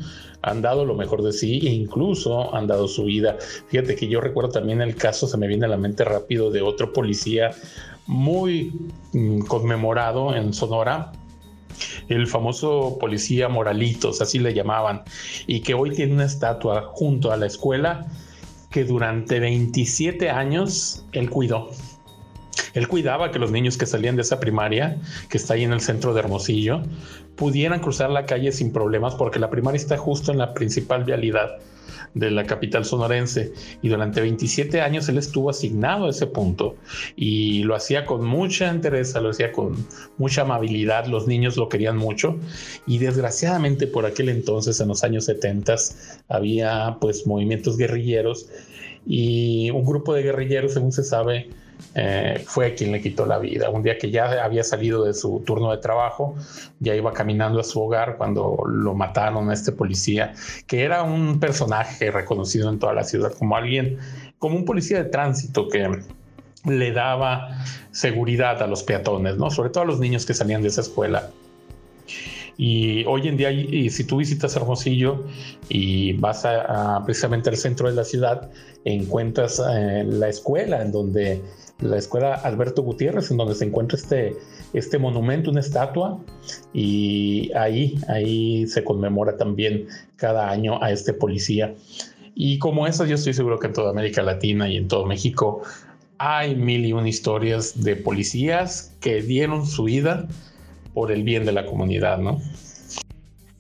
han 0.43 0.61
dado 0.61 0.85
lo 0.85 0.95
mejor 0.95 1.23
de 1.23 1.33
sí 1.33 1.61
e 1.67 1.71
incluso 1.71 2.55
han 2.55 2.67
dado 2.67 2.87
su 2.87 3.05
vida. 3.05 3.39
Fíjate 3.69 3.97
que 3.97 4.09
yo 4.09 4.21
recuerdo 4.21 4.51
también 4.51 4.83
el 4.83 4.95
caso, 4.95 5.27
se 5.27 5.39
me 5.39 5.47
viene 5.47 5.65
a 5.65 5.69
la 5.69 5.79
mente 5.79 6.05
rápido, 6.05 6.51
de 6.51 6.61
otro 6.61 6.93
policía 6.93 7.51
muy 8.07 8.73
mm, 9.13 9.41
conmemorado 9.41 10.35
en 10.35 10.53
Sonora, 10.53 11.13
el 12.09 12.27
famoso 12.27 12.99
policía 13.01 13.49
Moralitos, 13.49 14.21
así 14.21 14.39
le 14.39 14.53
llamaban, 14.53 15.03
y 15.47 15.61
que 15.61 15.75
hoy 15.75 15.91
tiene 15.91 16.13
una 16.13 16.27
estatua 16.27 16.91
junto 16.93 17.33
a 17.33 17.37
la 17.37 17.47
escuela 17.47 18.07
que 18.71 18.85
durante 18.85 19.41
27 19.41 20.31
años 20.31 21.07
él 21.13 21.31
cuidó. 21.31 21.71
Él 22.75 22.89
cuidaba 22.89 23.31
que 23.31 23.39
los 23.39 23.51
niños 23.51 23.79
que 23.79 23.87
salían 23.87 24.17
de 24.17 24.23
esa 24.23 24.41
primaria, 24.41 24.99
que 25.31 25.39
está 25.39 25.55
ahí 25.55 25.65
en 25.65 25.73
el 25.73 25.81
centro 25.81 26.13
de 26.13 26.21
Hermosillo, 26.21 26.83
pudieran 27.37 27.81
cruzar 27.81 28.11
la 28.11 28.27
calle 28.27 28.53
sin 28.53 28.73
problemas 28.73 29.15
porque 29.15 29.39
la 29.39 29.51
primaria 29.51 29.79
está 29.79 29.97
justo 29.97 30.33
en 30.33 30.39
la 30.39 30.55
principal 30.55 31.05
vialidad 31.05 31.59
de 32.15 32.31
la 32.31 32.45
capital 32.45 32.85
sonorense. 32.85 33.53
Y 33.83 33.89
durante 33.89 34.21
27 34.21 34.81
años 34.81 35.09
él 35.09 35.19
estuvo 35.19 35.51
asignado 35.51 36.07
a 36.07 36.11
ese 36.11 36.27
punto 36.27 36.77
y 37.17 37.65
lo 37.65 37.75
hacía 37.75 38.07
con 38.07 38.25
mucha 38.25 38.73
interés, 38.73 39.15
lo 39.15 39.31
hacía 39.31 39.53
con 39.53 39.87
mucha 40.17 40.43
amabilidad, 40.43 41.07
los 41.07 41.27
niños 41.27 41.57
lo 41.57 41.69
querían 41.69 41.97
mucho. 41.97 42.37
Y 42.87 42.99
desgraciadamente 42.99 43.87
por 43.87 44.07
aquel 44.07 44.29
entonces 44.29 44.81
en 44.81 44.89
los 44.89 45.05
años 45.05 45.25
70 45.27 45.75
había 46.29 46.99
pues 47.01 47.27
movimientos 47.27 47.77
guerrilleros 47.77 48.49
y 49.07 49.71
un 49.71 49.85
grupo 49.85 50.15
de 50.15 50.23
guerrilleros 50.23 50.75
según 50.75 50.93
se 50.93 51.05
sabe 51.05 51.51
eh, 51.95 52.43
fue 52.47 52.75
quien 52.75 52.93
le 52.93 53.01
quitó 53.01 53.25
la 53.27 53.39
vida. 53.39 53.71
Un 53.71 53.83
día 53.83 53.97
que 53.99 54.11
ya 54.11 54.45
había 54.45 54.65
salido 54.65 55.05
de 55.05 55.15
su 55.15 55.43
turno 55.47 55.71
de 55.71 55.79
trabajo, 55.79 56.35
ya 56.81 56.95
iba 56.95 57.13
caminando 57.13 57.61
a 57.61 57.65
su 57.65 57.81
hogar 57.81 58.17
cuando 58.17 58.57
lo 58.67 58.95
mataron 58.95 59.51
a 59.51 59.55
este 59.55 59.73
policía, 59.73 60.35
que 60.67 60.83
era 60.83 61.03
un 61.03 61.39
personaje 61.39 62.11
reconocido 62.11 62.69
en 62.71 62.79
toda 62.79 62.95
la 62.95 63.05
ciudad 63.05 63.33
como 63.33 63.57
alguien, 63.57 63.99
como 64.39 64.57
un 64.57 64.65
policía 64.65 65.03
de 65.03 65.11
tránsito 65.11 65.69
que 65.69 66.03
le 66.65 66.93
daba 66.93 67.65
seguridad 67.93 68.63
a 68.63 68.67
los 68.67 68.83
peatones, 68.83 69.37
¿no? 69.37 69.51
Sobre 69.51 69.71
todo 69.71 69.85
a 69.85 69.87
los 69.87 70.01
niños 70.01 70.27
que 70.27 70.35
salían 70.35 70.63
de 70.63 70.69
esa 70.69 70.81
escuela. 70.81 71.31
Y 72.57 73.05
hoy 73.07 73.29
en 73.29 73.37
día, 73.37 73.51
si 73.91 74.05
tú 74.05 74.19
visitas 74.19 74.55
Hermosillo 74.55 75.25
y 75.69 76.13
vas 76.15 76.45
a, 76.45 77.03
precisamente 77.05 77.51
al 77.51 77.57
centro 77.57 77.89
de 77.89 77.95
la 77.95 78.05
ciudad, 78.05 78.51
encuentras 78.85 79.61
eh, 79.69 80.05
la 80.07 80.29
escuela 80.29 80.83
en 80.83 80.93
donde 80.93 81.43
la 81.81 81.99
escuela 81.99 82.35
Alberto 82.35 82.83
Gutiérrez, 82.83 83.31
en 83.31 83.37
donde 83.37 83.55
se 83.55 83.65
encuentra 83.65 83.99
este, 83.99 84.37
este 84.73 84.99
monumento, 84.99 85.51
una 85.51 85.61
estatua, 85.61 86.19
y 86.73 87.51
ahí, 87.55 87.99
ahí 88.09 88.67
se 88.67 88.85
conmemora 88.85 89.37
también 89.37 89.87
cada 90.17 90.51
año 90.51 90.83
a 90.83 90.91
este 90.91 91.13
policía. 91.13 91.75
Y 92.35 92.59
como 92.59 92.87
eso, 92.87 93.05
yo 93.05 93.15
estoy 93.15 93.35
seguro 93.35 93.59
que 93.59 93.69
en 93.69 93.73
toda 93.73 93.91
América 93.91 94.23
Latina 94.23 94.69
y 94.69 94.77
en 94.77 94.89
todo 94.89 95.07
México 95.07 95.63
hay 96.19 96.55
mil 96.55 96.85
y 96.85 96.93
una 96.93 97.09
historias 97.09 97.83
de 97.83 97.97
policías 97.97 98.95
que 99.01 99.21
dieron 99.21 99.67
su 99.67 99.85
vida 99.85 100.27
por 100.95 101.11
el 101.11 101.23
bien 101.25 101.45
de 101.45 101.53
la 101.53 101.67
comunidad, 101.67 102.19
¿no? 102.19 102.41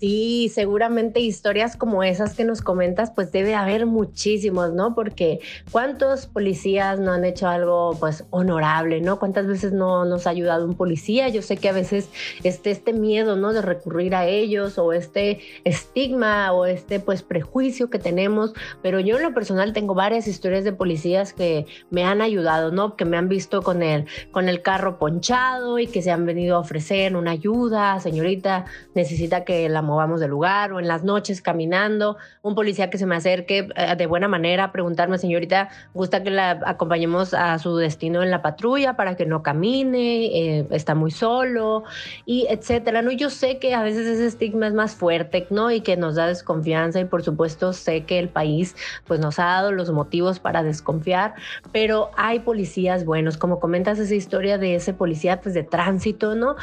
Sí, 0.04 0.50
seguramente 0.52 1.20
historias 1.20 1.78
como 1.78 2.02
esas 2.02 2.34
que 2.34 2.44
nos 2.44 2.60
comentas, 2.60 3.10
pues 3.10 3.32
debe 3.32 3.54
haber 3.54 3.86
muchísimos, 3.86 4.74
¿no? 4.74 4.94
Porque 4.94 5.40
cuántos 5.70 6.26
policías 6.26 7.00
no 7.00 7.10
han 7.10 7.24
hecho 7.24 7.48
algo, 7.48 7.96
pues, 7.98 8.26
honorable, 8.28 9.00
¿no? 9.00 9.18
¿Cuántas 9.18 9.46
veces 9.46 9.72
no 9.72 10.04
nos 10.04 10.26
ha 10.26 10.30
ayudado 10.30 10.66
un 10.66 10.74
policía? 10.74 11.30
Yo 11.30 11.40
sé 11.40 11.56
que 11.56 11.70
a 11.70 11.72
veces 11.72 12.10
este, 12.42 12.70
este 12.70 12.92
miedo, 12.92 13.36
¿no? 13.36 13.54
De 13.54 13.62
recurrir 13.62 14.14
a 14.14 14.26
ellos 14.26 14.76
o 14.76 14.92
este 14.92 15.40
estigma 15.64 16.52
o 16.52 16.66
este, 16.66 17.00
pues, 17.00 17.22
prejuicio 17.22 17.88
que 17.88 17.98
tenemos, 17.98 18.52
pero 18.82 19.00
yo 19.00 19.16
en 19.16 19.22
lo 19.22 19.32
personal 19.32 19.72
tengo 19.72 19.94
varias 19.94 20.28
historias 20.28 20.64
de 20.64 20.74
policías 20.74 21.32
que 21.32 21.64
me 21.88 22.04
han 22.04 22.20
ayudado, 22.20 22.72
¿no? 22.72 22.94
Que 22.96 23.06
me 23.06 23.16
han 23.16 23.30
visto 23.30 23.62
con 23.62 23.82
el, 23.82 24.04
con 24.32 24.50
el 24.50 24.60
carro 24.60 24.98
ponchado 24.98 25.78
y 25.78 25.86
que 25.86 26.02
se 26.02 26.10
han 26.10 26.26
venido 26.26 26.56
a 26.56 26.58
ofrecer 26.58 27.16
una 27.16 27.30
ayuda, 27.30 27.98
señorita, 28.00 28.66
necesita 28.94 29.44
que 29.46 29.66
la 29.70 29.80
vamos 29.96 30.20
de 30.20 30.28
lugar 30.28 30.72
o 30.72 30.80
en 30.80 30.88
las 30.88 31.04
noches 31.04 31.40
caminando, 31.40 32.16
un 32.42 32.54
policía 32.54 32.90
que 32.90 32.98
se 32.98 33.06
me 33.06 33.16
acerque 33.16 33.68
eh, 33.76 33.96
de 33.96 34.06
buena 34.06 34.28
manera 34.28 34.64
a 34.64 34.72
preguntarme, 34.72 35.18
señorita, 35.18 35.68
gusta 35.92 36.22
que 36.22 36.30
la 36.30 36.60
acompañemos 36.66 37.34
a 37.34 37.58
su 37.58 37.76
destino 37.76 38.22
en 38.22 38.30
la 38.30 38.42
patrulla 38.42 38.94
para 38.94 39.16
que 39.16 39.26
no 39.26 39.42
camine, 39.42 40.26
eh, 40.26 40.66
está 40.70 40.94
muy 40.94 41.10
solo 41.10 41.84
y 42.26 42.46
etcétera, 42.48 43.02
¿no? 43.02 43.10
Yo 43.12 43.30
sé 43.30 43.58
que 43.58 43.74
a 43.74 43.82
veces 43.82 44.06
ese 44.06 44.26
estigma 44.26 44.66
es 44.66 44.74
más 44.74 44.94
fuerte, 44.94 45.46
¿no? 45.50 45.70
Y 45.70 45.80
que 45.80 45.96
nos 45.96 46.16
da 46.16 46.26
desconfianza 46.26 47.00
y 47.00 47.04
por 47.04 47.22
supuesto 47.22 47.72
sé 47.72 48.04
que 48.04 48.18
el 48.18 48.28
país 48.28 48.76
pues 49.06 49.20
nos 49.20 49.38
ha 49.38 49.44
dado 49.44 49.72
los 49.72 49.90
motivos 49.90 50.38
para 50.38 50.62
desconfiar, 50.62 51.34
pero 51.72 52.10
hay 52.16 52.40
policías 52.40 53.04
buenos, 53.04 53.36
como 53.36 53.60
comentas 53.60 53.98
esa 53.98 54.14
historia 54.14 54.58
de 54.58 54.74
ese 54.76 54.94
policía 54.94 55.40
pues 55.40 55.54
de 55.54 55.62
tránsito, 55.62 56.34
¿no? 56.34 56.56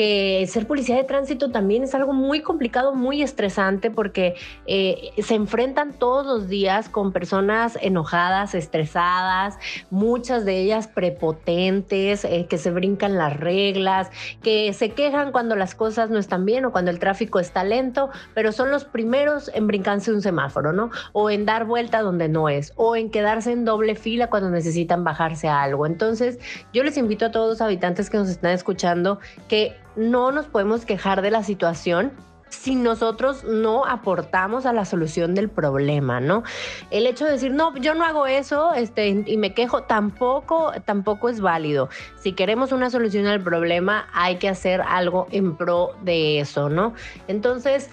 Que 0.00 0.46
ser 0.48 0.66
policía 0.66 0.96
de 0.96 1.04
tránsito 1.04 1.50
también 1.50 1.82
es 1.82 1.94
algo 1.94 2.14
muy 2.14 2.40
complicado 2.40 2.94
muy 2.94 3.22
estresante 3.22 3.90
porque 3.90 4.34
eh, 4.66 5.10
se 5.18 5.34
enfrentan 5.34 5.92
todos 5.92 6.24
los 6.24 6.48
días 6.48 6.88
con 6.88 7.12
personas 7.12 7.76
enojadas, 7.82 8.54
estresadas, 8.54 9.58
muchas 9.90 10.46
de 10.46 10.58
ellas 10.62 10.88
prepotentes, 10.88 12.24
eh, 12.24 12.46
que 12.48 12.56
se 12.56 12.70
brincan 12.70 13.18
las 13.18 13.38
reglas, 13.38 14.08
que 14.42 14.72
se 14.72 14.92
quejan 14.92 15.32
cuando 15.32 15.54
las 15.54 15.74
cosas 15.74 16.08
no 16.08 16.18
están 16.18 16.46
bien 16.46 16.64
o 16.64 16.72
cuando 16.72 16.90
el 16.90 16.98
tráfico 16.98 17.38
está 17.38 17.62
lento, 17.62 18.08
pero 18.32 18.52
son 18.52 18.70
los 18.70 18.86
primeros 18.86 19.50
en 19.52 19.66
brincarse 19.66 20.14
un 20.14 20.22
semáforo, 20.22 20.72
¿no? 20.72 20.88
O 21.12 21.28
en 21.28 21.44
dar 21.44 21.66
vuelta 21.66 22.00
donde 22.00 22.30
no 22.30 22.48
es, 22.48 22.72
o 22.76 22.96
en 22.96 23.10
quedarse 23.10 23.52
en 23.52 23.66
doble 23.66 23.96
fila 23.96 24.30
cuando 24.30 24.48
necesitan 24.48 25.04
bajarse 25.04 25.46
a 25.48 25.60
algo. 25.60 25.84
Entonces, 25.84 26.38
yo 26.72 26.84
les 26.84 26.96
invito 26.96 27.26
a 27.26 27.30
todos 27.30 27.50
los 27.50 27.60
habitantes 27.60 28.08
que 28.08 28.16
nos 28.16 28.30
están 28.30 28.52
escuchando 28.52 29.18
que 29.46 29.76
no 29.96 30.32
nos 30.32 30.46
podemos 30.46 30.84
quejar 30.84 31.22
de 31.22 31.30
la 31.30 31.42
situación 31.42 32.12
si 32.50 32.74
nosotros 32.74 33.44
no 33.44 33.86
aportamos 33.86 34.66
a 34.66 34.72
la 34.72 34.84
solución 34.84 35.34
del 35.34 35.48
problema, 35.48 36.20
¿no? 36.20 36.42
El 36.90 37.06
hecho 37.06 37.24
de 37.24 37.32
decir, 37.32 37.52
no, 37.52 37.76
yo 37.76 37.94
no 37.94 38.04
hago 38.04 38.26
eso 38.26 38.74
este, 38.74 39.08
y 39.08 39.36
me 39.36 39.54
quejo, 39.54 39.84
tampoco, 39.84 40.72
tampoco 40.84 41.28
es 41.28 41.40
válido. 41.40 41.88
Si 42.18 42.32
queremos 42.32 42.72
una 42.72 42.90
solución 42.90 43.26
al 43.26 43.40
problema, 43.40 44.08
hay 44.12 44.36
que 44.36 44.48
hacer 44.48 44.82
algo 44.82 45.28
en 45.30 45.56
pro 45.56 45.92
de 46.02 46.40
eso, 46.40 46.68
¿no? 46.68 46.92
Entonces, 47.28 47.90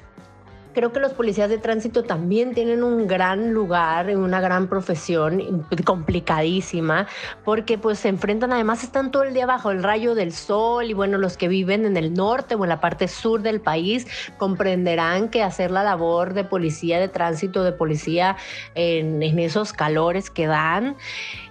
creo 0.77 0.93
que 0.93 0.99
los 0.99 1.13
policías 1.13 1.49
de 1.49 1.57
tránsito 1.57 2.03
también 2.03 2.53
tienen 2.53 2.83
un 2.83 3.07
gran 3.07 3.51
lugar, 3.51 4.15
una 4.15 4.39
gran 4.39 4.67
profesión 4.67 5.65
complicadísima, 5.83 7.07
porque 7.43 7.79
pues 7.79 7.97
se 7.97 8.09
enfrentan, 8.09 8.53
además 8.53 8.83
están 8.83 9.09
todo 9.09 9.23
el 9.23 9.33
día 9.33 9.47
bajo 9.47 9.71
el 9.71 9.81
rayo 9.81 10.13
del 10.13 10.31
sol 10.31 10.85
y 10.85 10.93
bueno, 10.93 11.17
los 11.17 11.35
que 11.35 11.47
viven 11.47 11.87
en 11.87 11.97
el 11.97 12.13
norte 12.13 12.53
o 12.53 12.63
en 12.63 12.69
la 12.69 12.79
parte 12.79 13.07
sur 13.07 13.41
del 13.41 13.59
país 13.59 14.05
comprenderán 14.37 15.29
que 15.29 15.41
hacer 15.41 15.71
la 15.71 15.83
labor 15.83 16.35
de 16.35 16.43
policía 16.43 16.99
de 16.99 17.07
tránsito, 17.07 17.63
de 17.63 17.71
policía 17.71 18.37
en, 18.75 19.23
en 19.23 19.39
esos 19.39 19.73
calores 19.73 20.29
que 20.29 20.45
dan, 20.45 20.95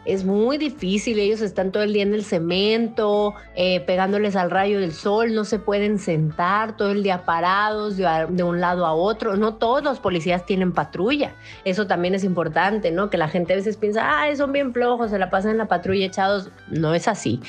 es 0.06 0.24
muy 0.24 0.56
difícil. 0.56 1.18
Ellos 1.18 1.40
están 1.40 1.72
todo 1.72 1.82
el 1.82 1.92
día 1.92 2.02
en 2.02 2.14
el 2.14 2.24
cemento, 2.24 3.34
eh, 3.54 3.80
pegándoles 3.80 4.36
al 4.36 4.50
rayo 4.50 4.80
del 4.80 4.92
sol, 4.92 5.34
no 5.34 5.44
se 5.44 5.58
pueden 5.58 5.98
sentar 5.98 6.76
todo 6.76 6.92
el 6.92 7.02
día 7.02 7.24
parados 7.24 7.96
de, 7.96 8.42
un 8.42 8.60
lado 8.60 8.86
a 8.86 8.94
otro. 8.94 9.36
No 9.36 9.54
todos 9.54 9.82
los 9.82 9.98
policías 9.98 10.46
tienen 10.46 10.72
patrulla. 10.72 11.34
Eso 11.64 11.86
también 11.86 12.14
es 12.14 12.24
importante, 12.24 12.92
¿no? 12.92 13.10
Que 13.10 13.18
la 13.18 13.28
gente 13.28 13.52
a 13.52 13.56
veces 13.56 13.76
piensa, 13.76 14.22
ah, 14.22 14.36
son 14.36 14.52
bien 14.52 14.72
flojos, 14.72 15.10
se 15.10 15.18
la 15.18 15.30
pasan 15.30 15.52
en 15.52 15.58
la 15.58 15.66
patrulla 15.66 16.06
echados. 16.06 16.50
No 16.68 16.94
es 16.94 17.08
así. 17.08 17.40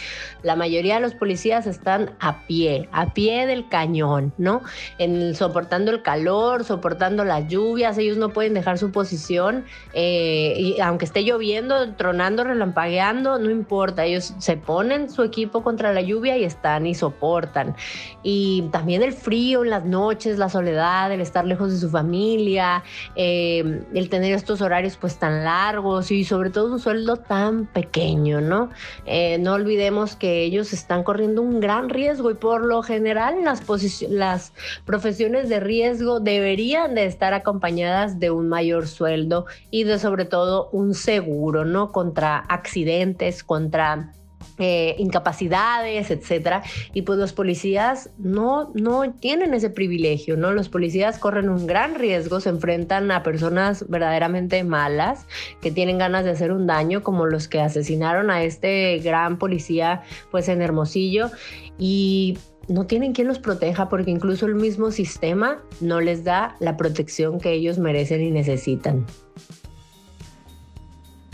La 0.41 0.55
mayoría 0.55 0.95
de 0.95 1.01
los 1.01 1.13
policías 1.13 1.67
están 1.67 2.11
a 2.19 2.45
pie, 2.47 2.89
a 2.91 3.13
pie 3.13 3.45
del 3.45 3.69
cañón, 3.69 4.33
¿no? 4.37 4.61
En, 4.97 5.35
soportando 5.35 5.91
el 5.91 6.01
calor, 6.01 6.63
soportando 6.63 7.23
las 7.23 7.47
lluvias. 7.47 7.97
Ellos 7.97 8.17
no 8.17 8.29
pueden 8.29 8.53
dejar 8.53 8.77
su 8.77 8.91
posición, 8.91 9.65
eh, 9.93 10.55
y 10.57 10.79
aunque 10.79 11.05
esté 11.05 11.23
lloviendo, 11.23 11.93
tronando 11.95 12.46
relampagueando, 12.47 13.37
no 13.39 13.49
importa, 13.49 14.05
ellos 14.05 14.33
se 14.39 14.57
ponen 14.57 15.09
su 15.09 15.23
equipo 15.23 15.63
contra 15.63 15.93
la 15.93 16.01
lluvia 16.01 16.37
y 16.37 16.43
están 16.43 16.87
y 16.87 16.95
soportan. 16.95 17.75
Y 18.23 18.63
también 18.71 19.03
el 19.03 19.13
frío 19.13 19.63
en 19.63 19.69
las 19.69 19.85
noches, 19.85 20.37
la 20.37 20.49
soledad, 20.49 21.11
el 21.11 21.21
estar 21.21 21.45
lejos 21.45 21.71
de 21.71 21.77
su 21.77 21.89
familia, 21.89 22.83
eh, 23.15 23.83
el 23.93 24.09
tener 24.09 24.33
estos 24.33 24.61
horarios 24.61 24.97
pues 24.97 25.17
tan 25.17 25.43
largos 25.43 26.11
y 26.11 26.23
sobre 26.23 26.49
todo 26.49 26.71
un 26.71 26.79
sueldo 26.79 27.17
tan 27.17 27.65
pequeño, 27.65 28.41
¿no? 28.41 28.69
Eh, 29.05 29.37
no 29.39 29.53
olvidemos 29.53 30.15
que 30.15 30.43
ellos 30.43 30.73
están 30.73 31.03
corriendo 31.03 31.41
un 31.41 31.59
gran 31.59 31.89
riesgo 31.89 32.31
y 32.31 32.35
por 32.35 32.65
lo 32.65 32.81
general 32.83 33.43
las, 33.43 33.63
las 34.09 34.53
profesiones 34.85 35.49
de 35.49 35.59
riesgo 35.59 36.19
deberían 36.19 36.95
de 36.95 37.05
estar 37.05 37.33
acompañadas 37.33 38.19
de 38.19 38.31
un 38.31 38.49
mayor 38.49 38.87
sueldo 38.87 39.45
y 39.71 39.83
de 39.83 39.99
sobre 39.99 40.25
todo 40.25 40.69
un 40.71 40.93
seguro, 40.93 41.65
¿no? 41.65 41.91
Contra 41.91 42.36
accidentes, 42.39 43.43
contra 43.43 44.11
eh, 44.59 44.95
incapacidades, 44.97 46.09
etcétera. 46.09 46.63
Y 46.91 47.03
pues 47.03 47.19
los 47.19 47.31
policías 47.31 48.09
no, 48.17 48.71
no 48.73 49.13
tienen 49.13 49.53
ese 49.53 49.69
privilegio, 49.69 50.35
¿no? 50.35 50.51
Los 50.51 50.67
policías 50.67 51.19
corren 51.19 51.49
un 51.49 51.67
gran 51.67 51.93
riesgo, 51.93 52.39
se 52.39 52.49
enfrentan 52.49 53.11
a 53.11 53.21
personas 53.21 53.87
verdaderamente 53.87 54.63
malas 54.63 55.27
que 55.61 55.69
tienen 55.69 55.99
ganas 55.99 56.25
de 56.25 56.31
hacer 56.31 56.51
un 56.51 56.65
daño, 56.65 57.03
como 57.03 57.27
los 57.27 57.47
que 57.47 57.61
asesinaron 57.61 58.31
a 58.31 58.41
este 58.43 58.97
gran 58.97 59.37
policía, 59.37 60.01
pues 60.31 60.49
en 60.49 60.63
Hermosillo. 60.63 61.29
Y 61.77 62.39
no 62.67 62.87
tienen 62.87 63.13
quien 63.13 63.27
los 63.27 63.37
proteja 63.37 63.89
porque 63.89 64.09
incluso 64.09 64.47
el 64.47 64.55
mismo 64.55 64.89
sistema 64.89 65.61
no 65.81 66.01
les 66.01 66.23
da 66.23 66.55
la 66.59 66.77
protección 66.77 67.39
que 67.39 67.51
ellos 67.51 67.77
merecen 67.77 68.23
y 68.23 68.31
necesitan. 68.31 69.05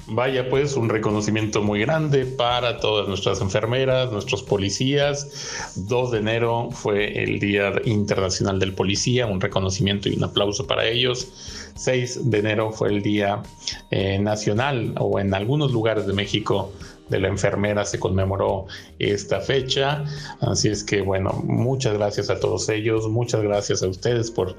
Vaya, 0.07 0.49
pues 0.49 0.75
un 0.75 0.89
reconocimiento 0.89 1.61
muy 1.61 1.79
grande 1.79 2.25
para 2.25 2.77
todas 2.79 3.07
nuestras 3.07 3.39
enfermeras, 3.39 4.11
nuestros 4.11 4.43
policías. 4.43 5.73
2 5.75 6.11
de 6.11 6.19
enero 6.19 6.69
fue 6.71 7.23
el 7.23 7.39
Día 7.39 7.71
Internacional 7.85 8.59
del 8.59 8.73
Policía, 8.73 9.27
un 9.27 9.39
reconocimiento 9.39 10.09
y 10.09 10.17
un 10.17 10.25
aplauso 10.25 10.67
para 10.67 10.85
ellos. 10.85 11.71
6 11.75 12.29
de 12.29 12.37
enero 12.37 12.71
fue 12.71 12.89
el 12.89 13.01
Día 13.01 13.43
eh, 13.91 14.19
Nacional 14.19 14.93
o 14.99 15.19
en 15.19 15.33
algunos 15.33 15.71
lugares 15.71 16.05
de 16.05 16.13
México 16.13 16.71
de 17.13 17.19
la 17.19 17.27
enfermera 17.27 17.85
se 17.85 17.99
conmemoró 17.99 18.65
esta 18.97 19.39
fecha. 19.39 20.03
Así 20.41 20.69
es 20.69 20.83
que 20.83 21.01
bueno, 21.01 21.31
muchas 21.45 21.93
gracias 21.93 22.29
a 22.29 22.39
todos 22.39 22.67
ellos, 22.69 23.07
muchas 23.07 23.43
gracias 23.43 23.83
a 23.83 23.87
ustedes 23.87 24.31
por 24.31 24.55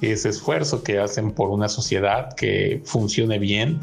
ese 0.00 0.30
esfuerzo 0.30 0.82
que 0.82 0.98
hacen 0.98 1.32
por 1.32 1.50
una 1.50 1.68
sociedad 1.68 2.34
que 2.34 2.80
funcione 2.84 3.38
bien, 3.38 3.80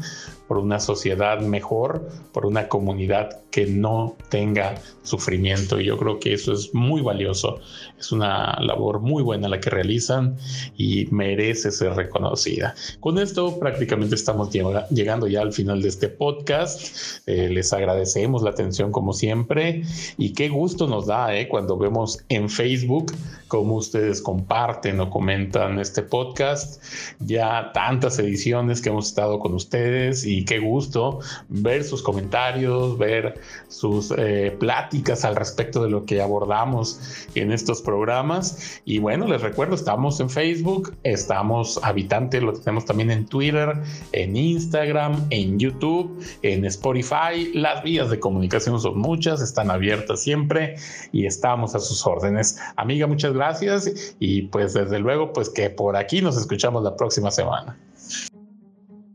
por 0.48 0.58
una 0.58 0.80
sociedad 0.80 1.40
mejor, 1.40 2.08
por 2.32 2.46
una 2.46 2.68
comunidad 2.68 3.42
que 3.50 3.66
no 3.66 4.16
tenga 4.28 4.74
sufrimiento. 5.02 5.80
Y 5.80 5.86
yo 5.86 5.96
creo 5.96 6.20
que 6.20 6.34
eso 6.34 6.52
es 6.52 6.74
muy 6.74 7.00
valioso. 7.00 7.58
Es 7.98 8.12
una 8.12 8.56
labor 8.60 9.00
muy 9.00 9.22
buena 9.22 9.48
la 9.48 9.60
que 9.60 9.70
realizan 9.70 10.36
y 10.76 11.06
merece 11.10 11.70
ser 11.72 11.94
reconocida. 11.94 12.74
Con 13.00 13.18
esto 13.18 13.58
prácticamente 13.58 14.14
estamos 14.14 14.50
llegando 14.90 15.26
ya 15.26 15.40
al 15.40 15.52
final 15.52 15.82
de 15.82 15.88
este 15.88 16.08
podcast. 16.08 17.22
Eh, 17.26 17.48
les 17.48 17.72
agradecemos 18.16 18.42
la 18.42 18.50
atención 18.50 18.92
como 18.92 19.12
siempre 19.12 19.82
y 20.16 20.32
qué 20.32 20.48
gusto 20.48 20.86
nos 20.86 21.06
da 21.06 21.36
eh, 21.36 21.48
cuando 21.48 21.76
vemos 21.76 22.24
en 22.30 22.48
Facebook 22.48 23.12
cómo 23.48 23.76
ustedes 23.76 24.20
comparten 24.22 25.00
o 25.00 25.10
comentan 25.10 25.78
este 25.78 26.02
podcast. 26.02 26.82
Ya 27.20 27.70
tantas 27.72 28.18
ediciones 28.18 28.80
que 28.80 28.88
hemos 28.88 29.08
estado 29.08 29.38
con 29.38 29.54
ustedes 29.54 30.26
y 30.26 30.44
qué 30.44 30.58
gusto 30.58 31.20
ver 31.48 31.84
sus 31.84 32.02
comentarios, 32.02 32.98
ver 32.98 33.40
sus 33.68 34.12
eh, 34.16 34.54
pláticas 34.58 35.24
al 35.24 35.36
respecto 35.36 35.82
de 35.82 35.90
lo 35.90 36.04
que 36.04 36.20
abordamos 36.20 37.26
en 37.34 37.52
estos 37.52 37.82
programas. 37.82 38.80
Y 38.84 38.98
bueno, 38.98 39.26
les 39.26 39.42
recuerdo, 39.42 39.74
estamos 39.74 40.20
en 40.20 40.30
Facebook, 40.30 40.96
estamos 41.04 41.78
Habitante, 41.82 42.40
lo 42.40 42.52
tenemos 42.52 42.84
también 42.84 43.10
en 43.10 43.26
Twitter, 43.26 43.72
en 44.12 44.36
Instagram, 44.36 45.26
en 45.30 45.58
YouTube, 45.58 46.20
en 46.42 46.64
Spotify. 46.64 47.52
Las 47.54 47.82
vías 47.96 48.10
de 48.10 48.20
comunicación 48.20 48.78
son 48.78 48.98
muchas, 48.98 49.40
están 49.40 49.70
abiertas 49.70 50.20
siempre 50.20 50.76
y 51.12 51.24
estamos 51.24 51.74
a 51.74 51.78
sus 51.78 52.06
órdenes. 52.06 52.58
Amiga, 52.76 53.06
muchas 53.06 53.32
gracias 53.32 54.14
y 54.20 54.42
pues 54.42 54.74
desde 54.74 54.98
luego, 54.98 55.32
pues 55.32 55.48
que 55.48 55.70
por 55.70 55.96
aquí 55.96 56.20
nos 56.20 56.36
escuchamos 56.36 56.82
la 56.82 56.94
próxima 56.94 57.30
semana. 57.30 57.78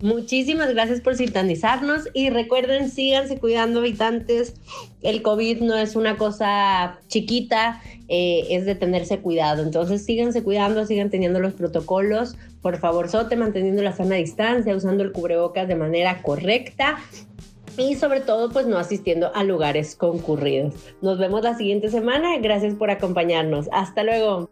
Muchísimas 0.01 0.73
gracias 0.73 0.99
por 0.99 1.15
sintonizarnos 1.15 2.09
y 2.15 2.31
recuerden, 2.31 2.89
síganse 2.89 3.37
cuidando 3.37 3.81
habitantes. 3.81 4.55
El 5.03 5.21
COVID 5.21 5.61
no 5.61 5.77
es 5.77 5.95
una 5.95 6.17
cosa 6.17 6.97
chiquita, 7.07 7.83
eh, 8.07 8.47
es 8.49 8.65
de 8.65 8.73
tenerse 8.73 9.19
cuidado. 9.19 9.61
Entonces 9.61 10.03
síganse 10.03 10.41
cuidando, 10.41 10.87
sigan 10.87 11.11
teniendo 11.11 11.39
los 11.39 11.53
protocolos. 11.53 12.35
Por 12.63 12.79
favor, 12.79 13.09
sote, 13.09 13.35
manteniendo 13.35 13.83
la 13.83 13.95
sana 13.95 14.15
distancia, 14.15 14.75
usando 14.75 15.03
el 15.03 15.11
cubrebocas 15.11 15.67
de 15.67 15.75
manera 15.75 16.23
correcta 16.23 16.97
y 17.81 17.95
sobre 17.95 18.21
todo 18.21 18.49
pues 18.49 18.67
no 18.67 18.77
asistiendo 18.77 19.31
a 19.33 19.43
lugares 19.43 19.95
concurridos. 19.95 20.73
Nos 21.01 21.17
vemos 21.17 21.43
la 21.43 21.55
siguiente 21.55 21.89
semana. 21.89 22.37
Gracias 22.39 22.75
por 22.75 22.91
acompañarnos. 22.91 23.67
Hasta 23.71 24.03
luego. 24.03 24.49